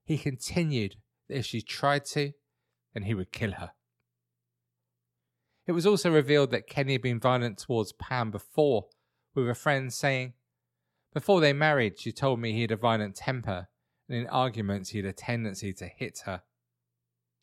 He 0.06 0.18
continued 0.18 0.96
that 1.28 1.40
if 1.40 1.46
she 1.46 1.62
tried 1.62 2.06
to, 2.06 2.32
then 2.94 3.04
he 3.04 3.14
would 3.14 3.32
kill 3.32 3.52
her. 3.52 3.72
It 5.68 5.74
was 5.74 5.86
also 5.86 6.10
revealed 6.10 6.52
that 6.52 6.68
Kenny 6.68 6.94
had 6.94 7.02
been 7.02 7.20
violent 7.20 7.58
towards 7.58 7.92
Pam 7.92 8.32
before, 8.32 8.86
with 9.36 9.50
a 9.50 9.54
friend 9.54 9.94
saying, 9.94 10.34
Before 11.14 11.42
they 11.42 11.52
married, 11.52 12.00
she 12.00 12.14
told 12.14 12.40
me 12.40 12.54
he 12.54 12.62
had 12.62 12.72
a 12.72 12.78
violent 12.78 13.18
temper, 13.18 13.68
and 14.08 14.18
in 14.18 14.28
arguments 14.28 14.90
he 14.90 15.00
had 15.00 15.08
a 15.08 15.14
tendency 15.14 15.74
to 15.74 15.86
hit 15.88 16.22
her. 16.26 16.42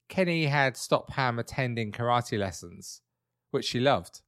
Kenny 0.09 0.47
had 0.47 0.77
stopped 0.77 1.11
Pam 1.11 1.39
attending 1.39 1.93
karate 1.93 2.39
lessons 2.39 3.01
which 3.51 3.65
she 3.65 3.81
loved, 3.81 4.21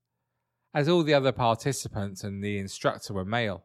as 0.72 0.88
all 0.88 1.02
the 1.02 1.14
other 1.14 1.32
participants 1.32 2.22
and 2.22 2.42
the 2.42 2.58
instructor 2.58 3.12
were 3.12 3.24
male. 3.24 3.64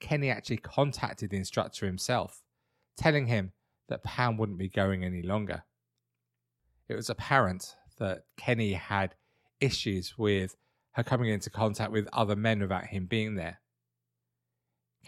Kenny 0.00 0.30
actually 0.30 0.58
contacted 0.58 1.30
the 1.30 1.36
instructor 1.36 1.86
himself, 1.86 2.42
telling 2.96 3.26
him 3.26 3.52
that 3.88 4.04
Pam 4.04 4.36
wouldn't 4.36 4.58
be 4.58 4.68
going 4.68 5.04
any 5.04 5.22
longer. 5.22 5.64
It 6.88 6.94
was 6.94 7.10
apparent 7.10 7.76
that 7.98 8.24
Kenny 8.36 8.74
had 8.74 9.14
issues 9.60 10.16
with 10.16 10.56
her 10.92 11.02
coming 11.02 11.30
into 11.30 11.50
contact 11.50 11.92
with 11.92 12.08
other 12.12 12.36
men 12.36 12.60
without 12.60 12.86
him 12.86 13.06
being 13.06 13.34
there. 13.34 13.60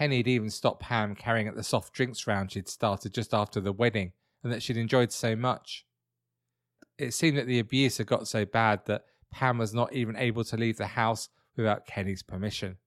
Kenny 0.01 0.17
had 0.17 0.29
even 0.29 0.49
stopped 0.49 0.81
Pam 0.81 1.15
carrying 1.15 1.47
at 1.47 1.55
the 1.55 1.63
soft 1.63 1.93
drinks 1.93 2.27
round 2.27 2.51
she'd 2.51 2.69
started 2.69 3.13
just 3.13 3.35
after 3.35 3.61
the 3.61 3.71
wedding 3.71 4.13
and 4.43 4.51
that 4.51 4.63
she'd 4.63 4.79
enjoyed 4.79 5.13
so 5.13 5.37
much. 5.37 5.85
It 6.97 7.13
seemed 7.13 7.37
that 7.37 7.47
the 7.47 7.59
abuse 7.59 7.99
had 7.99 8.07
got 8.07 8.27
so 8.27 8.47
bad 8.47 8.87
that 8.87 9.05
Pam 9.31 9.59
was 9.59 9.75
not 9.75 9.93
even 9.93 10.17
able 10.17 10.43
to 10.45 10.57
leave 10.57 10.79
the 10.79 10.87
house 10.87 11.29
without 11.55 11.85
Kenny's 11.85 12.23
permission. 12.23 12.79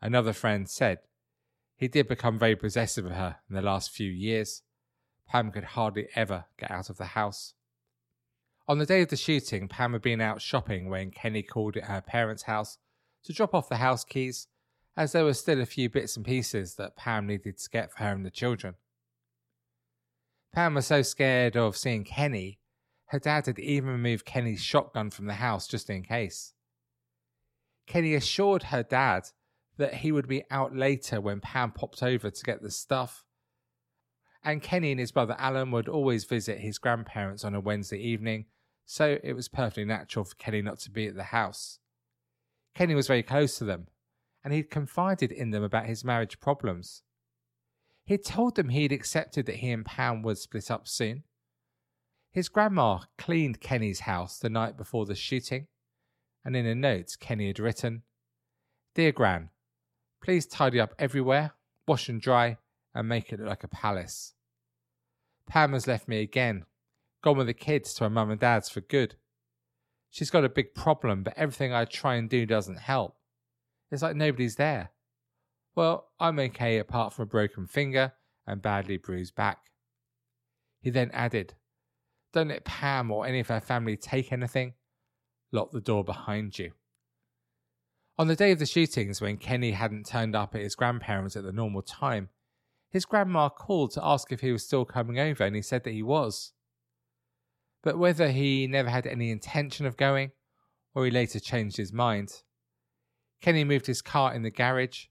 Another 0.00 0.32
friend 0.32 0.70
said 0.70 0.98
he 1.74 1.88
did 1.88 2.06
become 2.06 2.38
very 2.38 2.54
possessive 2.54 3.06
of 3.06 3.10
her 3.12 3.38
in 3.50 3.56
the 3.56 3.62
last 3.62 3.90
few 3.90 4.08
years. 4.08 4.62
Pam 5.26 5.50
could 5.50 5.64
hardly 5.64 6.06
ever 6.14 6.44
get 6.56 6.70
out 6.70 6.90
of 6.90 6.96
the 6.96 7.06
house. 7.06 7.54
On 8.68 8.78
the 8.78 8.86
day 8.86 9.02
of 9.02 9.08
the 9.08 9.16
shooting, 9.16 9.66
Pam 9.66 9.94
had 9.94 10.02
been 10.02 10.20
out 10.20 10.40
shopping 10.40 10.88
when 10.88 11.10
Kenny 11.10 11.42
called 11.42 11.76
at 11.76 11.86
her 11.86 12.00
parents' 12.00 12.44
house 12.44 12.78
to 13.24 13.32
drop 13.32 13.52
off 13.52 13.68
the 13.68 13.78
house 13.78 14.04
keys, 14.04 14.46
as 14.96 15.12
there 15.12 15.24
were 15.24 15.34
still 15.34 15.60
a 15.60 15.66
few 15.66 15.88
bits 15.90 16.16
and 16.16 16.24
pieces 16.24 16.76
that 16.76 16.96
Pam 16.96 17.26
needed 17.26 17.58
to 17.58 17.70
get 17.70 17.92
for 17.92 17.98
her 17.98 18.12
and 18.12 18.24
the 18.24 18.30
children. 18.30 18.74
Pam 20.52 20.74
was 20.74 20.86
so 20.86 21.02
scared 21.02 21.56
of 21.56 21.76
seeing 21.76 22.04
Kenny 22.04 22.58
her 23.14 23.18
dad 23.20 23.46
had 23.46 23.60
even 23.60 23.90
removed 23.90 24.24
Kenny's 24.24 24.60
shotgun 24.60 25.08
from 25.08 25.26
the 25.26 25.34
house 25.34 25.68
just 25.68 25.90
in 25.90 26.02
case. 26.02 26.52
Kenny 27.86 28.14
assured 28.14 28.64
her 28.64 28.82
dad 28.82 29.28
that 29.76 29.94
he 29.94 30.10
would 30.10 30.26
be 30.26 30.44
out 30.50 30.74
later 30.74 31.20
when 31.20 31.40
Pam 31.40 31.70
popped 31.70 32.02
over 32.02 32.28
to 32.28 32.44
get 32.44 32.60
the 32.60 32.72
stuff. 32.72 33.24
And 34.42 34.60
Kenny 34.60 34.90
and 34.90 35.00
his 35.00 35.12
brother 35.12 35.36
Alan 35.38 35.70
would 35.70 35.88
always 35.88 36.24
visit 36.24 36.58
his 36.58 36.78
grandparents 36.78 37.44
on 37.44 37.54
a 37.54 37.60
Wednesday 37.60 37.98
evening, 37.98 38.46
so 38.84 39.18
it 39.22 39.34
was 39.34 39.48
perfectly 39.48 39.84
natural 39.84 40.24
for 40.24 40.34
Kenny 40.34 40.60
not 40.60 40.80
to 40.80 40.90
be 40.90 41.06
at 41.06 41.14
the 41.14 41.24
house. 41.24 41.78
Kenny 42.74 42.96
was 42.96 43.06
very 43.06 43.22
close 43.22 43.58
to 43.58 43.64
them, 43.64 43.86
and 44.44 44.52
he'd 44.52 44.70
confided 44.70 45.32
in 45.32 45.50
them 45.50 45.62
about 45.62 45.86
his 45.86 46.04
marriage 46.04 46.38
problems. 46.38 47.02
He'd 48.04 48.24
told 48.24 48.56
them 48.56 48.68
he'd 48.68 48.92
accepted 48.92 49.46
that 49.46 49.56
he 49.56 49.70
and 49.70 49.84
Pam 49.84 50.22
would 50.22 50.38
split 50.38 50.70
up 50.70 50.86
soon, 50.86 51.24
his 52.34 52.48
grandma 52.48 52.98
cleaned 53.16 53.60
Kenny's 53.60 54.00
house 54.00 54.40
the 54.40 54.50
night 54.50 54.76
before 54.76 55.06
the 55.06 55.14
shooting, 55.14 55.68
and 56.44 56.56
in 56.56 56.66
a 56.66 56.74
note, 56.74 57.16
Kenny 57.20 57.46
had 57.46 57.60
written 57.60 58.02
Dear 58.96 59.12
Gran, 59.12 59.50
please 60.20 60.44
tidy 60.44 60.80
up 60.80 60.96
everywhere, 60.98 61.52
wash 61.86 62.08
and 62.08 62.20
dry, 62.20 62.58
and 62.92 63.08
make 63.08 63.32
it 63.32 63.38
look 63.38 63.48
like 63.48 63.62
a 63.62 63.68
palace. 63.68 64.34
Pam 65.46 65.74
has 65.74 65.86
left 65.86 66.08
me 66.08 66.22
again. 66.22 66.64
Gone 67.22 67.38
with 67.38 67.46
the 67.46 67.54
kids 67.54 67.94
to 67.94 68.04
her 68.04 68.10
mum 68.10 68.32
and 68.32 68.40
dad's 68.40 68.68
for 68.68 68.80
good. 68.80 69.14
She's 70.10 70.30
got 70.30 70.44
a 70.44 70.48
big 70.48 70.74
problem, 70.74 71.22
but 71.22 71.34
everything 71.36 71.72
I 71.72 71.84
try 71.84 72.16
and 72.16 72.28
do 72.28 72.46
doesn't 72.46 72.78
help. 72.78 73.16
It's 73.94 74.02
like 74.02 74.16
nobody's 74.16 74.56
there. 74.56 74.90
Well, 75.76 76.08
I'm 76.18 76.40
okay 76.40 76.78
apart 76.78 77.12
from 77.12 77.22
a 77.22 77.26
broken 77.26 77.68
finger 77.68 78.12
and 78.44 78.60
badly 78.60 78.96
bruised 78.96 79.36
back. 79.36 79.70
He 80.80 80.90
then 80.90 81.12
added, 81.12 81.54
Don't 82.32 82.48
let 82.48 82.64
Pam 82.64 83.12
or 83.12 83.24
any 83.24 83.38
of 83.38 83.46
her 83.46 83.60
family 83.60 83.96
take 83.96 84.32
anything. 84.32 84.74
Lock 85.52 85.70
the 85.70 85.80
door 85.80 86.02
behind 86.02 86.58
you. 86.58 86.72
On 88.18 88.26
the 88.26 88.34
day 88.34 88.50
of 88.50 88.58
the 88.58 88.66
shootings, 88.66 89.20
when 89.20 89.36
Kenny 89.36 89.70
hadn't 89.70 90.06
turned 90.06 90.34
up 90.34 90.56
at 90.56 90.60
his 90.60 90.74
grandparents' 90.74 91.36
at 91.36 91.44
the 91.44 91.52
normal 91.52 91.82
time, 91.82 92.30
his 92.90 93.04
grandma 93.04 93.48
called 93.48 93.92
to 93.92 94.04
ask 94.04 94.32
if 94.32 94.40
he 94.40 94.50
was 94.50 94.64
still 94.64 94.84
coming 94.84 95.20
over, 95.20 95.44
and 95.44 95.54
he 95.54 95.62
said 95.62 95.84
that 95.84 95.92
he 95.92 96.02
was. 96.02 96.52
But 97.84 97.96
whether 97.96 98.32
he 98.32 98.66
never 98.66 98.90
had 98.90 99.06
any 99.06 99.30
intention 99.30 99.86
of 99.86 99.96
going, 99.96 100.32
or 100.96 101.04
he 101.04 101.12
later 101.12 101.38
changed 101.38 101.76
his 101.76 101.92
mind, 101.92 102.42
Kenny 103.44 103.62
moved 103.62 103.84
his 103.84 104.00
car 104.00 104.32
in 104.32 104.40
the 104.40 104.50
garage, 104.50 105.08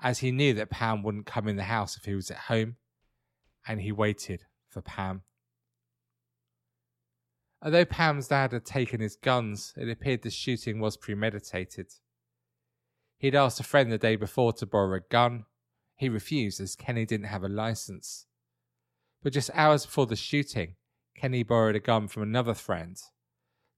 as 0.00 0.20
he 0.20 0.32
knew 0.32 0.54
that 0.54 0.70
Pam 0.70 1.02
wouldn't 1.02 1.26
come 1.26 1.46
in 1.46 1.56
the 1.56 1.64
house 1.64 1.98
if 1.98 2.06
he 2.06 2.14
was 2.14 2.30
at 2.30 2.38
home, 2.48 2.76
and 3.68 3.82
he 3.82 3.92
waited 3.92 4.44
for 4.70 4.80
Pam. 4.80 5.20
Although 7.60 7.84
Pam's 7.84 8.28
dad 8.28 8.52
had 8.52 8.64
taken 8.64 9.00
his 9.00 9.16
guns, 9.16 9.74
it 9.76 9.90
appeared 9.90 10.22
the 10.22 10.30
shooting 10.30 10.80
was 10.80 10.96
premeditated. 10.96 11.88
He'd 13.18 13.34
asked 13.34 13.60
a 13.60 13.64
friend 13.64 13.92
the 13.92 13.98
day 13.98 14.16
before 14.16 14.54
to 14.54 14.64
borrow 14.64 14.96
a 14.96 15.00
gun. 15.00 15.44
He 15.94 16.08
refused 16.08 16.62
as 16.62 16.76
Kenny 16.76 17.04
didn't 17.04 17.26
have 17.26 17.44
a 17.44 17.50
license. 17.50 18.24
But 19.22 19.34
just 19.34 19.50
hours 19.52 19.84
before 19.84 20.06
the 20.06 20.16
shooting, 20.16 20.76
Kenny 21.14 21.42
borrowed 21.42 21.76
a 21.76 21.80
gun 21.80 22.08
from 22.08 22.22
another 22.22 22.54
friend, 22.54 22.96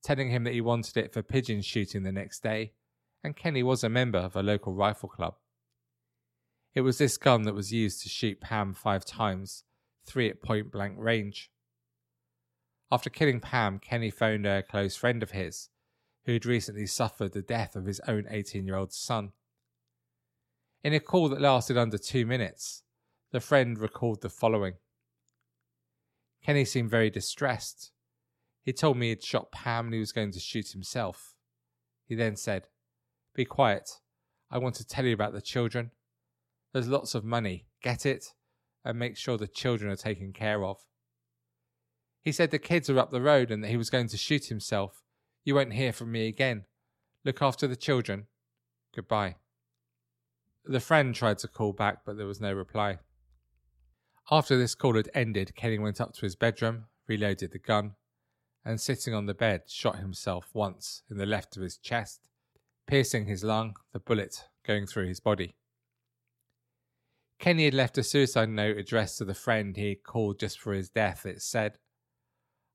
telling 0.05 0.31
him 0.31 0.45
that 0.45 0.55
he 0.55 0.61
wanted 0.61 0.97
it 0.97 1.13
for 1.13 1.25
pigeon 1.25 1.61
shooting 1.61 2.05
the 2.05 2.13
next 2.13 2.45
day, 2.45 2.75
and 3.27 3.37
Kenny 3.37 3.63
was 3.63 3.83
a 3.83 3.89
member 3.89 4.19
of 4.19 4.37
a 4.37 4.43
local 4.43 4.73
rifle 4.73 5.09
club. 5.09 5.35
It 6.75 6.83
was 6.83 6.99
this 6.99 7.19
gun 7.19 7.43
that 7.43 7.55
was 7.55 7.73
used 7.73 8.03
to 8.03 8.09
shoot 8.09 8.41
Pam 8.41 8.73
five 8.73 9.05
times, 9.05 9.65
three 10.07 10.31
at 10.31 10.43
point 10.43 10.71
blank 10.71 10.95
range. 10.97 11.51
After 12.91 13.11
killing 13.11 13.41
Pam, 13.41 13.81
Kenny 13.81 14.11
phoned 14.11 14.47
a 14.47 14.63
close 14.63 14.95
friend 14.95 15.23
of 15.23 15.33
his 15.33 15.71
who 16.25 16.35
had 16.35 16.47
recently 16.47 16.87
suffered 16.87 17.33
the 17.33 17.43
death 17.43 17.75
of 17.75 17.87
his 17.87 18.01
own 18.07 18.27
18 18.31 18.65
year 18.65 18.77
old 18.77 18.93
son. 18.93 19.33
In 20.85 20.95
a 20.95 21.01
call 21.01 21.29
that 21.29 21.41
lasted 21.41 21.77
under 21.77 21.99
two 21.99 22.27
minutes, 22.27 22.85
the 23.33 23.41
friend 23.41 23.77
recalled 23.77 24.23
the 24.23 24.31
following 24.31 24.75
Kenny 26.45 26.65
seemed 26.65 26.91
very 26.91 27.11
distressed. 27.11 27.91
He 28.63 28.73
told 28.73 28.97
me 28.97 29.09
he'd 29.09 29.25
shot 29.25 29.51
Pam 29.51 29.87
and 29.87 29.95
he 29.95 30.01
was 30.01 30.13
going 30.13 30.31
to 30.31 30.39
shoot 30.39 30.71
himself. 30.71 31.35
He 32.07 32.15
then 32.15 32.37
said, 32.37 32.69
Be 33.37 33.45
quiet. 33.45 34.01
I 34.51 34.59
want 34.59 34.75
to 34.77 34.87
tell 34.87 35.05
you 35.05 35.15
about 35.15 35.33
the 35.33 35.41
children. 35.41 35.93
There's 36.73 36.89
lots 36.89 37.15
of 37.15 37.25
money. 37.25 37.67
Get 37.81 38.05
it? 38.05 38.33
And 38.85 38.99
make 38.99 39.17
sure 39.17 39.39
the 39.39 39.47
children 39.47 39.93
are 39.93 39.97
taken 39.97 40.33
care 40.33 40.65
of. 40.65 40.79
He 42.23 42.33
said 42.33 42.51
the 42.51 42.59
kids 42.59 42.91
are 42.91 42.99
up 42.99 43.13
the 43.13 43.21
road 43.21 43.53
and 43.53 43.63
that 43.63 43.69
he 43.69 43.77
was 43.77 43.91
going 43.91 44.09
to 44.09 44.17
shoot 44.17 44.47
himself 44.47 45.05
you 45.47 45.55
won't 45.55 45.75
hear 45.75 45.93
from 45.93 46.11
me 46.11 46.27
again. 46.27 46.65
Look 47.25 47.41
after 47.41 47.69
the 47.69 47.77
children. 47.77 48.27
Goodbye. 48.93 49.37
The 50.65 50.81
friend 50.81 51.15
tried 51.15 51.39
to 51.39 51.49
call 51.49 51.73
back, 51.73 51.99
but 52.05 52.17
there 52.17 52.27
was 52.27 52.41
no 52.41 52.53
reply. 52.53 52.99
After 54.29 54.59
this 54.59 54.75
call 54.75 54.97
had 54.97 55.09
ended, 55.15 55.55
Kenny 55.55 55.79
went 55.79 56.01
up 56.01 56.15
to 56.15 56.23
his 56.23 56.35
bedroom, 56.35 56.87
reloaded 57.07 57.53
the 57.53 57.61
gun, 57.61 57.93
and 58.65 58.81
sitting 58.81 59.15
on 59.15 59.27
the 59.27 59.35
bed, 59.35 59.63
shot 59.69 60.01
himself 60.01 60.51
once 60.53 61.05
in 61.09 61.17
the 61.17 61.27
left 61.27 61.57
of 61.57 61.63
his 61.63 61.77
chest, 61.77 62.29
piercing 62.87 63.27
his 63.27 63.45
lung, 63.45 63.75
the 63.93 63.99
bullet 63.99 64.45
going 64.67 64.87
through 64.87 65.09
his 65.09 65.21
body. 65.21 65.57
Kenny 67.39 67.65
had 67.67 67.75
left 67.75 67.99
a 67.99 68.03
suicide 68.03 68.49
note 68.49 68.79
addressed 68.79 69.19
to 69.19 69.25
the 69.25 69.35
friend 69.35 69.77
he 69.77 69.91
had 69.91 70.03
called 70.03 70.41
just 70.41 70.59
for 70.59 70.73
his 70.73 70.89
death. 70.89 71.27
It 71.27 71.43
said, 71.43 71.79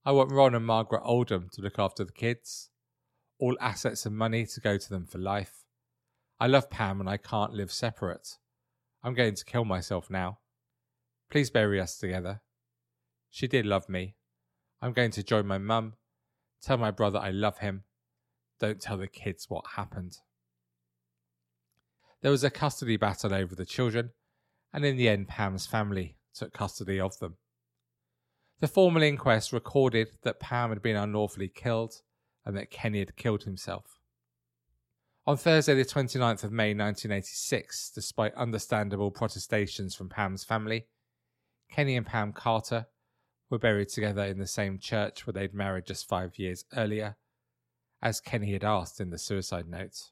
I 0.05 0.11
want 0.11 0.31
Ron 0.31 0.55
and 0.55 0.65
Margaret 0.65 1.01
Oldham 1.03 1.49
to 1.53 1.61
look 1.61 1.79
after 1.79 2.03
the 2.03 2.11
kids. 2.11 2.69
All 3.39 3.57
assets 3.59 4.05
and 4.05 4.15
money 4.15 4.45
to 4.45 4.61
go 4.61 4.77
to 4.77 4.89
them 4.89 5.05
for 5.05 5.17
life. 5.17 5.65
I 6.39 6.47
love 6.47 6.69
Pam 6.69 6.99
and 6.99 7.09
I 7.09 7.17
can't 7.17 7.53
live 7.53 7.71
separate. 7.71 8.37
I'm 9.03 9.13
going 9.13 9.35
to 9.35 9.45
kill 9.45 9.65
myself 9.65 10.09
now. 10.09 10.39
Please 11.29 11.49
bury 11.49 11.79
us 11.79 11.97
together. 11.97 12.41
She 13.29 13.47
did 13.47 13.65
love 13.65 13.89
me. 13.89 14.15
I'm 14.81 14.93
going 14.93 15.11
to 15.11 15.23
join 15.23 15.47
my 15.47 15.57
mum. 15.57 15.93
Tell 16.61 16.77
my 16.77 16.91
brother 16.91 17.19
I 17.19 17.31
love 17.31 17.59
him. 17.59 17.83
Don't 18.61 18.79
tell 18.79 18.97
the 18.97 19.07
kids 19.07 19.47
what 19.49 19.65
happened. 19.75 20.19
There 22.21 22.29
was 22.29 22.43
a 22.43 22.51
custody 22.51 22.95
battle 22.95 23.33
over 23.33 23.55
the 23.55 23.65
children, 23.65 24.11
and 24.71 24.85
in 24.85 24.97
the 24.97 25.09
end, 25.09 25.27
Pam's 25.27 25.65
family 25.65 26.17
took 26.35 26.53
custody 26.53 26.99
of 26.99 27.17
them. 27.17 27.37
The 28.59 28.67
formal 28.67 29.01
inquest 29.01 29.51
recorded 29.51 30.09
that 30.21 30.39
Pam 30.39 30.69
had 30.69 30.83
been 30.83 30.95
unlawfully 30.95 31.47
killed 31.47 32.03
and 32.45 32.55
that 32.55 32.69
Kenny 32.69 32.99
had 32.99 33.15
killed 33.15 33.43
himself. 33.43 33.99
On 35.25 35.37
Thursday, 35.37 35.73
the 35.73 35.83
29th 35.83 36.43
of 36.43 36.51
May 36.51 36.75
1986, 36.75 37.91
despite 37.95 38.35
understandable 38.35 39.09
protestations 39.09 39.95
from 39.95 40.09
Pam's 40.09 40.43
family, 40.43 40.85
Kenny 41.71 41.95
and 41.95 42.05
Pam 42.05 42.31
Carter 42.31 42.85
were 43.49 43.57
buried 43.57 43.89
together 43.89 44.25
in 44.25 44.37
the 44.37 44.45
same 44.45 44.77
church 44.77 45.25
where 45.25 45.33
they'd 45.33 45.55
married 45.55 45.87
just 45.87 46.07
five 46.07 46.37
years 46.37 46.65
earlier, 46.75 47.17
as 48.01 48.19
Kenny 48.19 48.53
had 48.53 48.63
asked 48.63 48.99
in 48.99 49.09
the 49.09 49.17
suicide 49.17 49.67
note. 49.67 50.11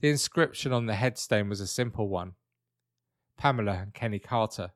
The 0.00 0.10
inscription 0.10 0.72
on 0.72 0.86
the 0.86 0.94
headstone 0.94 1.48
was 1.48 1.60
a 1.60 1.66
simple 1.66 2.08
one 2.08 2.32
Pamela 3.36 3.78
and 3.82 3.94
Kenny 3.94 4.18
Carter, 4.18 4.72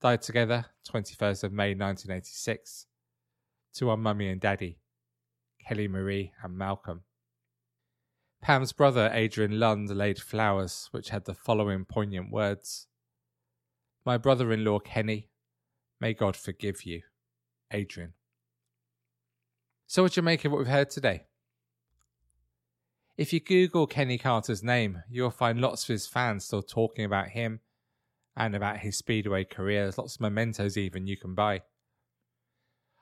died 0.00 0.22
together 0.22 0.66
21st 0.88 1.44
of 1.44 1.52
May 1.52 1.70
1986 1.70 2.86
to 3.74 3.90
our 3.90 3.96
mummy 3.96 4.28
and 4.28 4.40
daddy, 4.40 4.78
Kelly 5.66 5.88
Marie 5.88 6.32
and 6.42 6.56
Malcolm. 6.56 7.02
Pam's 8.40 8.72
brother 8.72 9.10
Adrian 9.12 9.58
Lund 9.58 9.88
laid 9.88 10.18
flowers 10.20 10.88
which 10.92 11.08
had 11.08 11.24
the 11.24 11.34
following 11.34 11.84
poignant 11.84 12.30
words 12.30 12.86
My 14.04 14.18
brother 14.18 14.52
in 14.52 14.64
law 14.64 14.78
Kenny, 14.78 15.30
may 16.00 16.12
God 16.12 16.36
forgive 16.36 16.84
you, 16.84 17.02
Adrian. 17.70 18.12
So, 19.86 20.02
what 20.02 20.12
do 20.12 20.18
you 20.20 20.24
make 20.24 20.44
of 20.44 20.52
what 20.52 20.58
we've 20.58 20.66
heard 20.66 20.90
today? 20.90 21.26
If 23.16 23.32
you 23.32 23.40
Google 23.40 23.86
Kenny 23.86 24.18
Carter's 24.18 24.62
name, 24.62 25.02
you'll 25.08 25.30
find 25.30 25.60
lots 25.60 25.84
of 25.84 25.88
his 25.88 26.06
fans 26.06 26.44
still 26.44 26.62
talking 26.62 27.04
about 27.04 27.28
him 27.28 27.60
and 28.36 28.56
about 28.56 28.78
his 28.78 28.98
Speedway 28.98 29.44
career. 29.44 29.82
There's 29.82 29.98
lots 29.98 30.16
of 30.16 30.20
mementos 30.20 30.76
even 30.76 31.06
you 31.06 31.16
can 31.16 31.34
buy. 31.34 31.62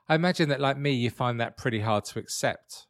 I 0.08 0.16
imagine 0.16 0.48
that, 0.50 0.60
like 0.60 0.76
me, 0.76 0.92
you 0.92 1.08
find 1.08 1.40
that 1.40 1.56
pretty 1.56 1.80
hard 1.80 2.04
to 2.06 2.18
accept. 2.18 2.86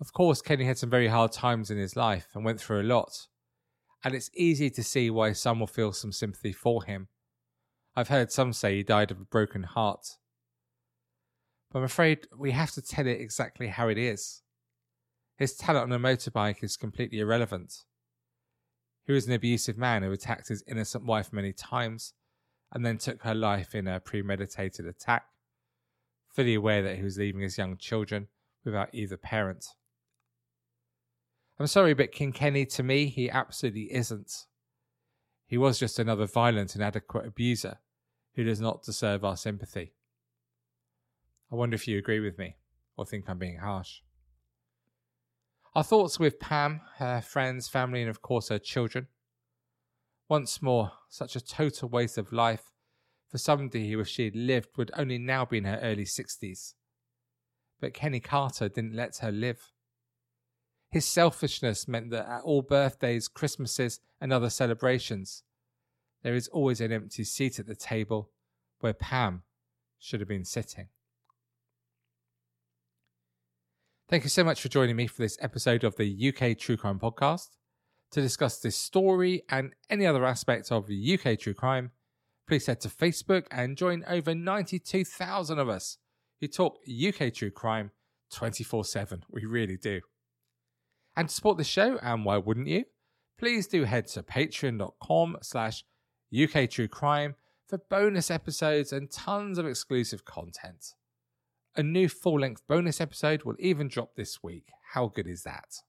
Of 0.00 0.12
course, 0.12 0.42
Kenny 0.42 0.64
had 0.64 0.78
some 0.78 0.90
very 0.90 1.08
hard 1.08 1.32
times 1.32 1.70
in 1.70 1.78
his 1.78 1.96
life 1.96 2.28
and 2.34 2.44
went 2.44 2.60
through 2.60 2.82
a 2.82 2.82
lot, 2.82 3.28
and 4.04 4.14
it's 4.14 4.30
easy 4.34 4.68
to 4.70 4.82
see 4.82 5.08
why 5.08 5.32
some 5.32 5.60
will 5.60 5.66
feel 5.66 5.92
some 5.92 6.12
sympathy 6.12 6.52
for 6.52 6.84
him. 6.84 7.08
I've 7.96 8.08
heard 8.08 8.32
some 8.32 8.52
say 8.52 8.76
he 8.76 8.82
died 8.82 9.10
of 9.10 9.20
a 9.20 9.24
broken 9.24 9.62
heart. 9.62 10.16
But 11.70 11.80
I'm 11.80 11.84
afraid 11.84 12.26
we 12.36 12.50
have 12.50 12.72
to 12.72 12.82
tell 12.82 13.06
it 13.06 13.20
exactly 13.20 13.68
how 13.68 13.88
it 13.88 13.98
is. 13.98 14.42
His 15.36 15.54
talent 15.54 15.84
on 15.84 15.92
a 15.92 15.98
motorbike 15.98 16.62
is 16.62 16.76
completely 16.76 17.20
irrelevant. 17.20 17.84
He 19.06 19.12
was 19.12 19.26
an 19.26 19.32
abusive 19.32 19.78
man 19.78 20.02
who 20.02 20.12
attacked 20.12 20.48
his 20.48 20.64
innocent 20.66 21.04
wife 21.04 21.32
many 21.32 21.52
times 21.52 22.12
and 22.72 22.84
then 22.84 22.98
took 22.98 23.22
her 23.22 23.34
life 23.34 23.74
in 23.74 23.88
a 23.88 24.00
premeditated 24.00 24.86
attack, 24.86 25.24
fully 26.28 26.54
aware 26.54 26.82
that 26.82 26.96
he 26.96 27.02
was 27.02 27.18
leaving 27.18 27.40
his 27.40 27.58
young 27.58 27.76
children 27.76 28.28
without 28.64 28.90
either 28.92 29.16
parent. 29.16 29.66
I'm 31.58 31.66
sorry, 31.66 31.94
but 31.94 32.12
King 32.12 32.32
Kenny, 32.32 32.64
to 32.66 32.82
me, 32.82 33.06
he 33.06 33.30
absolutely 33.30 33.92
isn't. 33.92 34.46
He 35.46 35.58
was 35.58 35.78
just 35.78 35.98
another 35.98 36.26
violent, 36.26 36.76
inadequate 36.76 37.26
abuser 37.26 37.78
who 38.34 38.44
does 38.44 38.60
not 38.60 38.82
deserve 38.82 39.24
our 39.24 39.36
sympathy. 39.36 39.94
I 41.52 41.56
wonder 41.56 41.74
if 41.74 41.88
you 41.88 41.98
agree 41.98 42.20
with 42.20 42.38
me 42.38 42.56
or 42.96 43.04
think 43.04 43.28
I'm 43.28 43.38
being 43.38 43.58
harsh. 43.58 44.00
Our 45.74 45.84
thoughts 45.84 46.18
with 46.18 46.40
Pam, 46.40 46.80
her 46.96 47.20
friends, 47.20 47.68
family, 47.68 48.00
and 48.00 48.10
of 48.10 48.22
course 48.22 48.48
her 48.48 48.58
children. 48.58 49.06
Once 50.28 50.62
more, 50.62 50.92
such 51.08 51.34
a 51.34 51.44
total 51.44 51.88
waste 51.88 52.18
of 52.18 52.32
life 52.32 52.72
for 53.28 53.38
somebody 53.38 53.90
who, 53.90 54.00
if 54.00 54.08
she 54.08 54.24
had 54.24 54.36
lived, 54.36 54.76
would 54.76 54.90
only 54.96 55.18
now 55.18 55.44
be 55.44 55.58
in 55.58 55.64
her 55.64 55.78
early 55.82 56.04
60s. 56.04 56.74
But 57.80 57.94
Kenny 57.94 58.20
Carter 58.20 58.68
didn't 58.68 58.94
let 58.94 59.18
her 59.18 59.32
live. 59.32 59.70
His 60.90 61.04
selfishness 61.04 61.86
meant 61.86 62.10
that 62.10 62.28
at 62.28 62.42
all 62.42 62.62
birthdays, 62.62 63.28
Christmases, 63.28 64.00
and 64.20 64.32
other 64.32 64.50
celebrations, 64.50 65.44
there 66.22 66.34
is 66.34 66.48
always 66.48 66.80
an 66.80 66.92
empty 66.92 67.24
seat 67.24 67.58
at 67.58 67.66
the 67.66 67.76
table 67.76 68.30
where 68.80 68.92
Pam 68.92 69.42
should 69.98 70.20
have 70.20 70.28
been 70.28 70.44
sitting. 70.44 70.88
Thank 74.10 74.24
you 74.24 74.28
so 74.28 74.42
much 74.42 74.60
for 74.60 74.68
joining 74.68 74.96
me 74.96 75.06
for 75.06 75.22
this 75.22 75.38
episode 75.40 75.84
of 75.84 75.94
the 75.94 76.34
UK 76.34 76.58
True 76.58 76.76
Crime 76.76 76.98
Podcast. 76.98 77.50
To 78.10 78.20
discuss 78.20 78.58
this 78.58 78.74
story 78.74 79.44
and 79.48 79.72
any 79.88 80.04
other 80.04 80.26
aspects 80.26 80.72
of 80.72 80.90
UK 80.90 81.38
True 81.38 81.54
Crime, 81.54 81.92
please 82.48 82.66
head 82.66 82.80
to 82.80 82.88
Facebook 82.88 83.44
and 83.52 83.76
join 83.76 84.02
over 84.08 84.34
92,000 84.34 85.60
of 85.60 85.68
us 85.68 85.98
who 86.40 86.48
talk 86.48 86.78
UK 86.88 87.32
True 87.32 87.52
Crime 87.52 87.92
24 88.32 88.84
7. 88.84 89.22
We 89.30 89.44
really 89.44 89.76
do. 89.76 90.00
And 91.16 91.28
to 91.28 91.34
support 91.34 91.56
the 91.56 91.62
show, 91.62 91.96
and 92.02 92.24
why 92.24 92.38
wouldn't 92.38 92.66
you? 92.66 92.86
Please 93.38 93.68
do 93.68 93.84
head 93.84 94.08
to 94.08 94.24
patreon.com 94.24 95.36
slash 95.42 95.84
UK 96.34 96.68
True 96.68 96.88
Crime 96.88 97.36
for 97.68 97.78
bonus 97.78 98.28
episodes 98.28 98.92
and 98.92 99.08
tons 99.08 99.56
of 99.56 99.66
exclusive 99.66 100.24
content. 100.24 100.94
A 101.76 101.82
new 101.82 102.08
full 102.08 102.40
length 102.40 102.62
bonus 102.68 103.00
episode 103.00 103.44
will 103.44 103.56
even 103.58 103.88
drop 103.88 104.16
this 104.16 104.42
week. 104.42 104.70
How 104.92 105.06
good 105.06 105.26
is 105.26 105.44
that? 105.44 105.82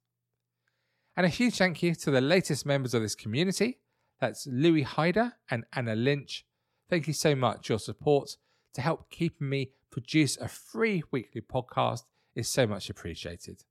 And 1.17 1.25
a 1.25 1.29
huge 1.29 1.57
thank 1.57 1.81
you 1.81 1.95
to 1.95 2.11
the 2.11 2.21
latest 2.21 2.65
members 2.65 2.93
of 2.93 3.01
this 3.01 3.15
community. 3.15 3.79
That's 4.19 4.47
Louis 4.47 4.83
Hyder 4.83 5.33
and 5.49 5.65
Anna 5.73 5.95
Lynch. 5.95 6.45
Thank 6.89 7.07
you 7.07 7.13
so 7.13 7.35
much. 7.35 7.69
Your 7.69 7.79
support 7.79 8.37
to 8.73 8.81
help 8.81 9.09
keep 9.09 9.41
me 9.41 9.71
produce 9.89 10.37
a 10.37 10.47
free 10.47 11.03
weekly 11.11 11.41
podcast 11.41 12.03
is 12.35 12.47
so 12.47 12.67
much 12.67 12.89
appreciated. 12.89 13.63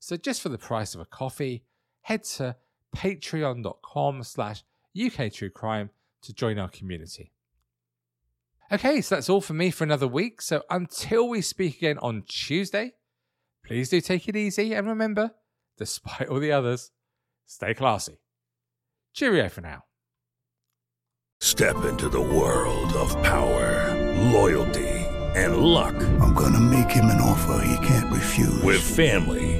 So 0.00 0.16
just 0.16 0.40
for 0.40 0.48
the 0.48 0.58
price 0.58 0.94
of 0.94 1.00
a 1.00 1.04
coffee, 1.04 1.64
head 2.02 2.24
to 2.24 2.56
patreon.com 2.96 4.22
slash 4.24 4.64
UK 5.00 5.32
True 5.32 5.50
Crime 5.50 5.90
to 6.22 6.32
join 6.32 6.58
our 6.58 6.68
community. 6.68 7.32
Okay, 8.72 9.00
so 9.00 9.16
that's 9.16 9.28
all 9.28 9.40
for 9.40 9.52
me 9.52 9.70
for 9.70 9.82
another 9.82 10.06
week. 10.06 10.40
So 10.40 10.62
until 10.70 11.28
we 11.28 11.40
speak 11.40 11.78
again 11.78 11.98
on 11.98 12.22
Tuesday, 12.28 12.92
please 13.66 13.88
do 13.88 14.00
take 14.00 14.28
it 14.28 14.36
easy 14.36 14.74
and 14.74 14.86
remember, 14.86 15.32
despite 15.76 16.28
all 16.28 16.38
the 16.38 16.52
others, 16.52 16.92
stay 17.46 17.74
classy. 17.74 18.20
Cheerio 19.12 19.48
for 19.48 19.60
now. 19.60 19.84
Step 21.40 21.84
into 21.84 22.08
the 22.08 22.20
world 22.20 22.92
of 22.92 23.10
power, 23.24 23.96
loyalty, 24.30 24.88
and 25.34 25.56
luck. 25.56 25.94
I'm 26.20 26.34
gonna 26.34 26.60
make 26.60 26.90
him 26.90 27.06
an 27.06 27.20
offer 27.20 27.64
he 27.64 27.86
can't 27.86 28.12
refuse. 28.12 28.62
With 28.62 28.80
family, 28.80 29.59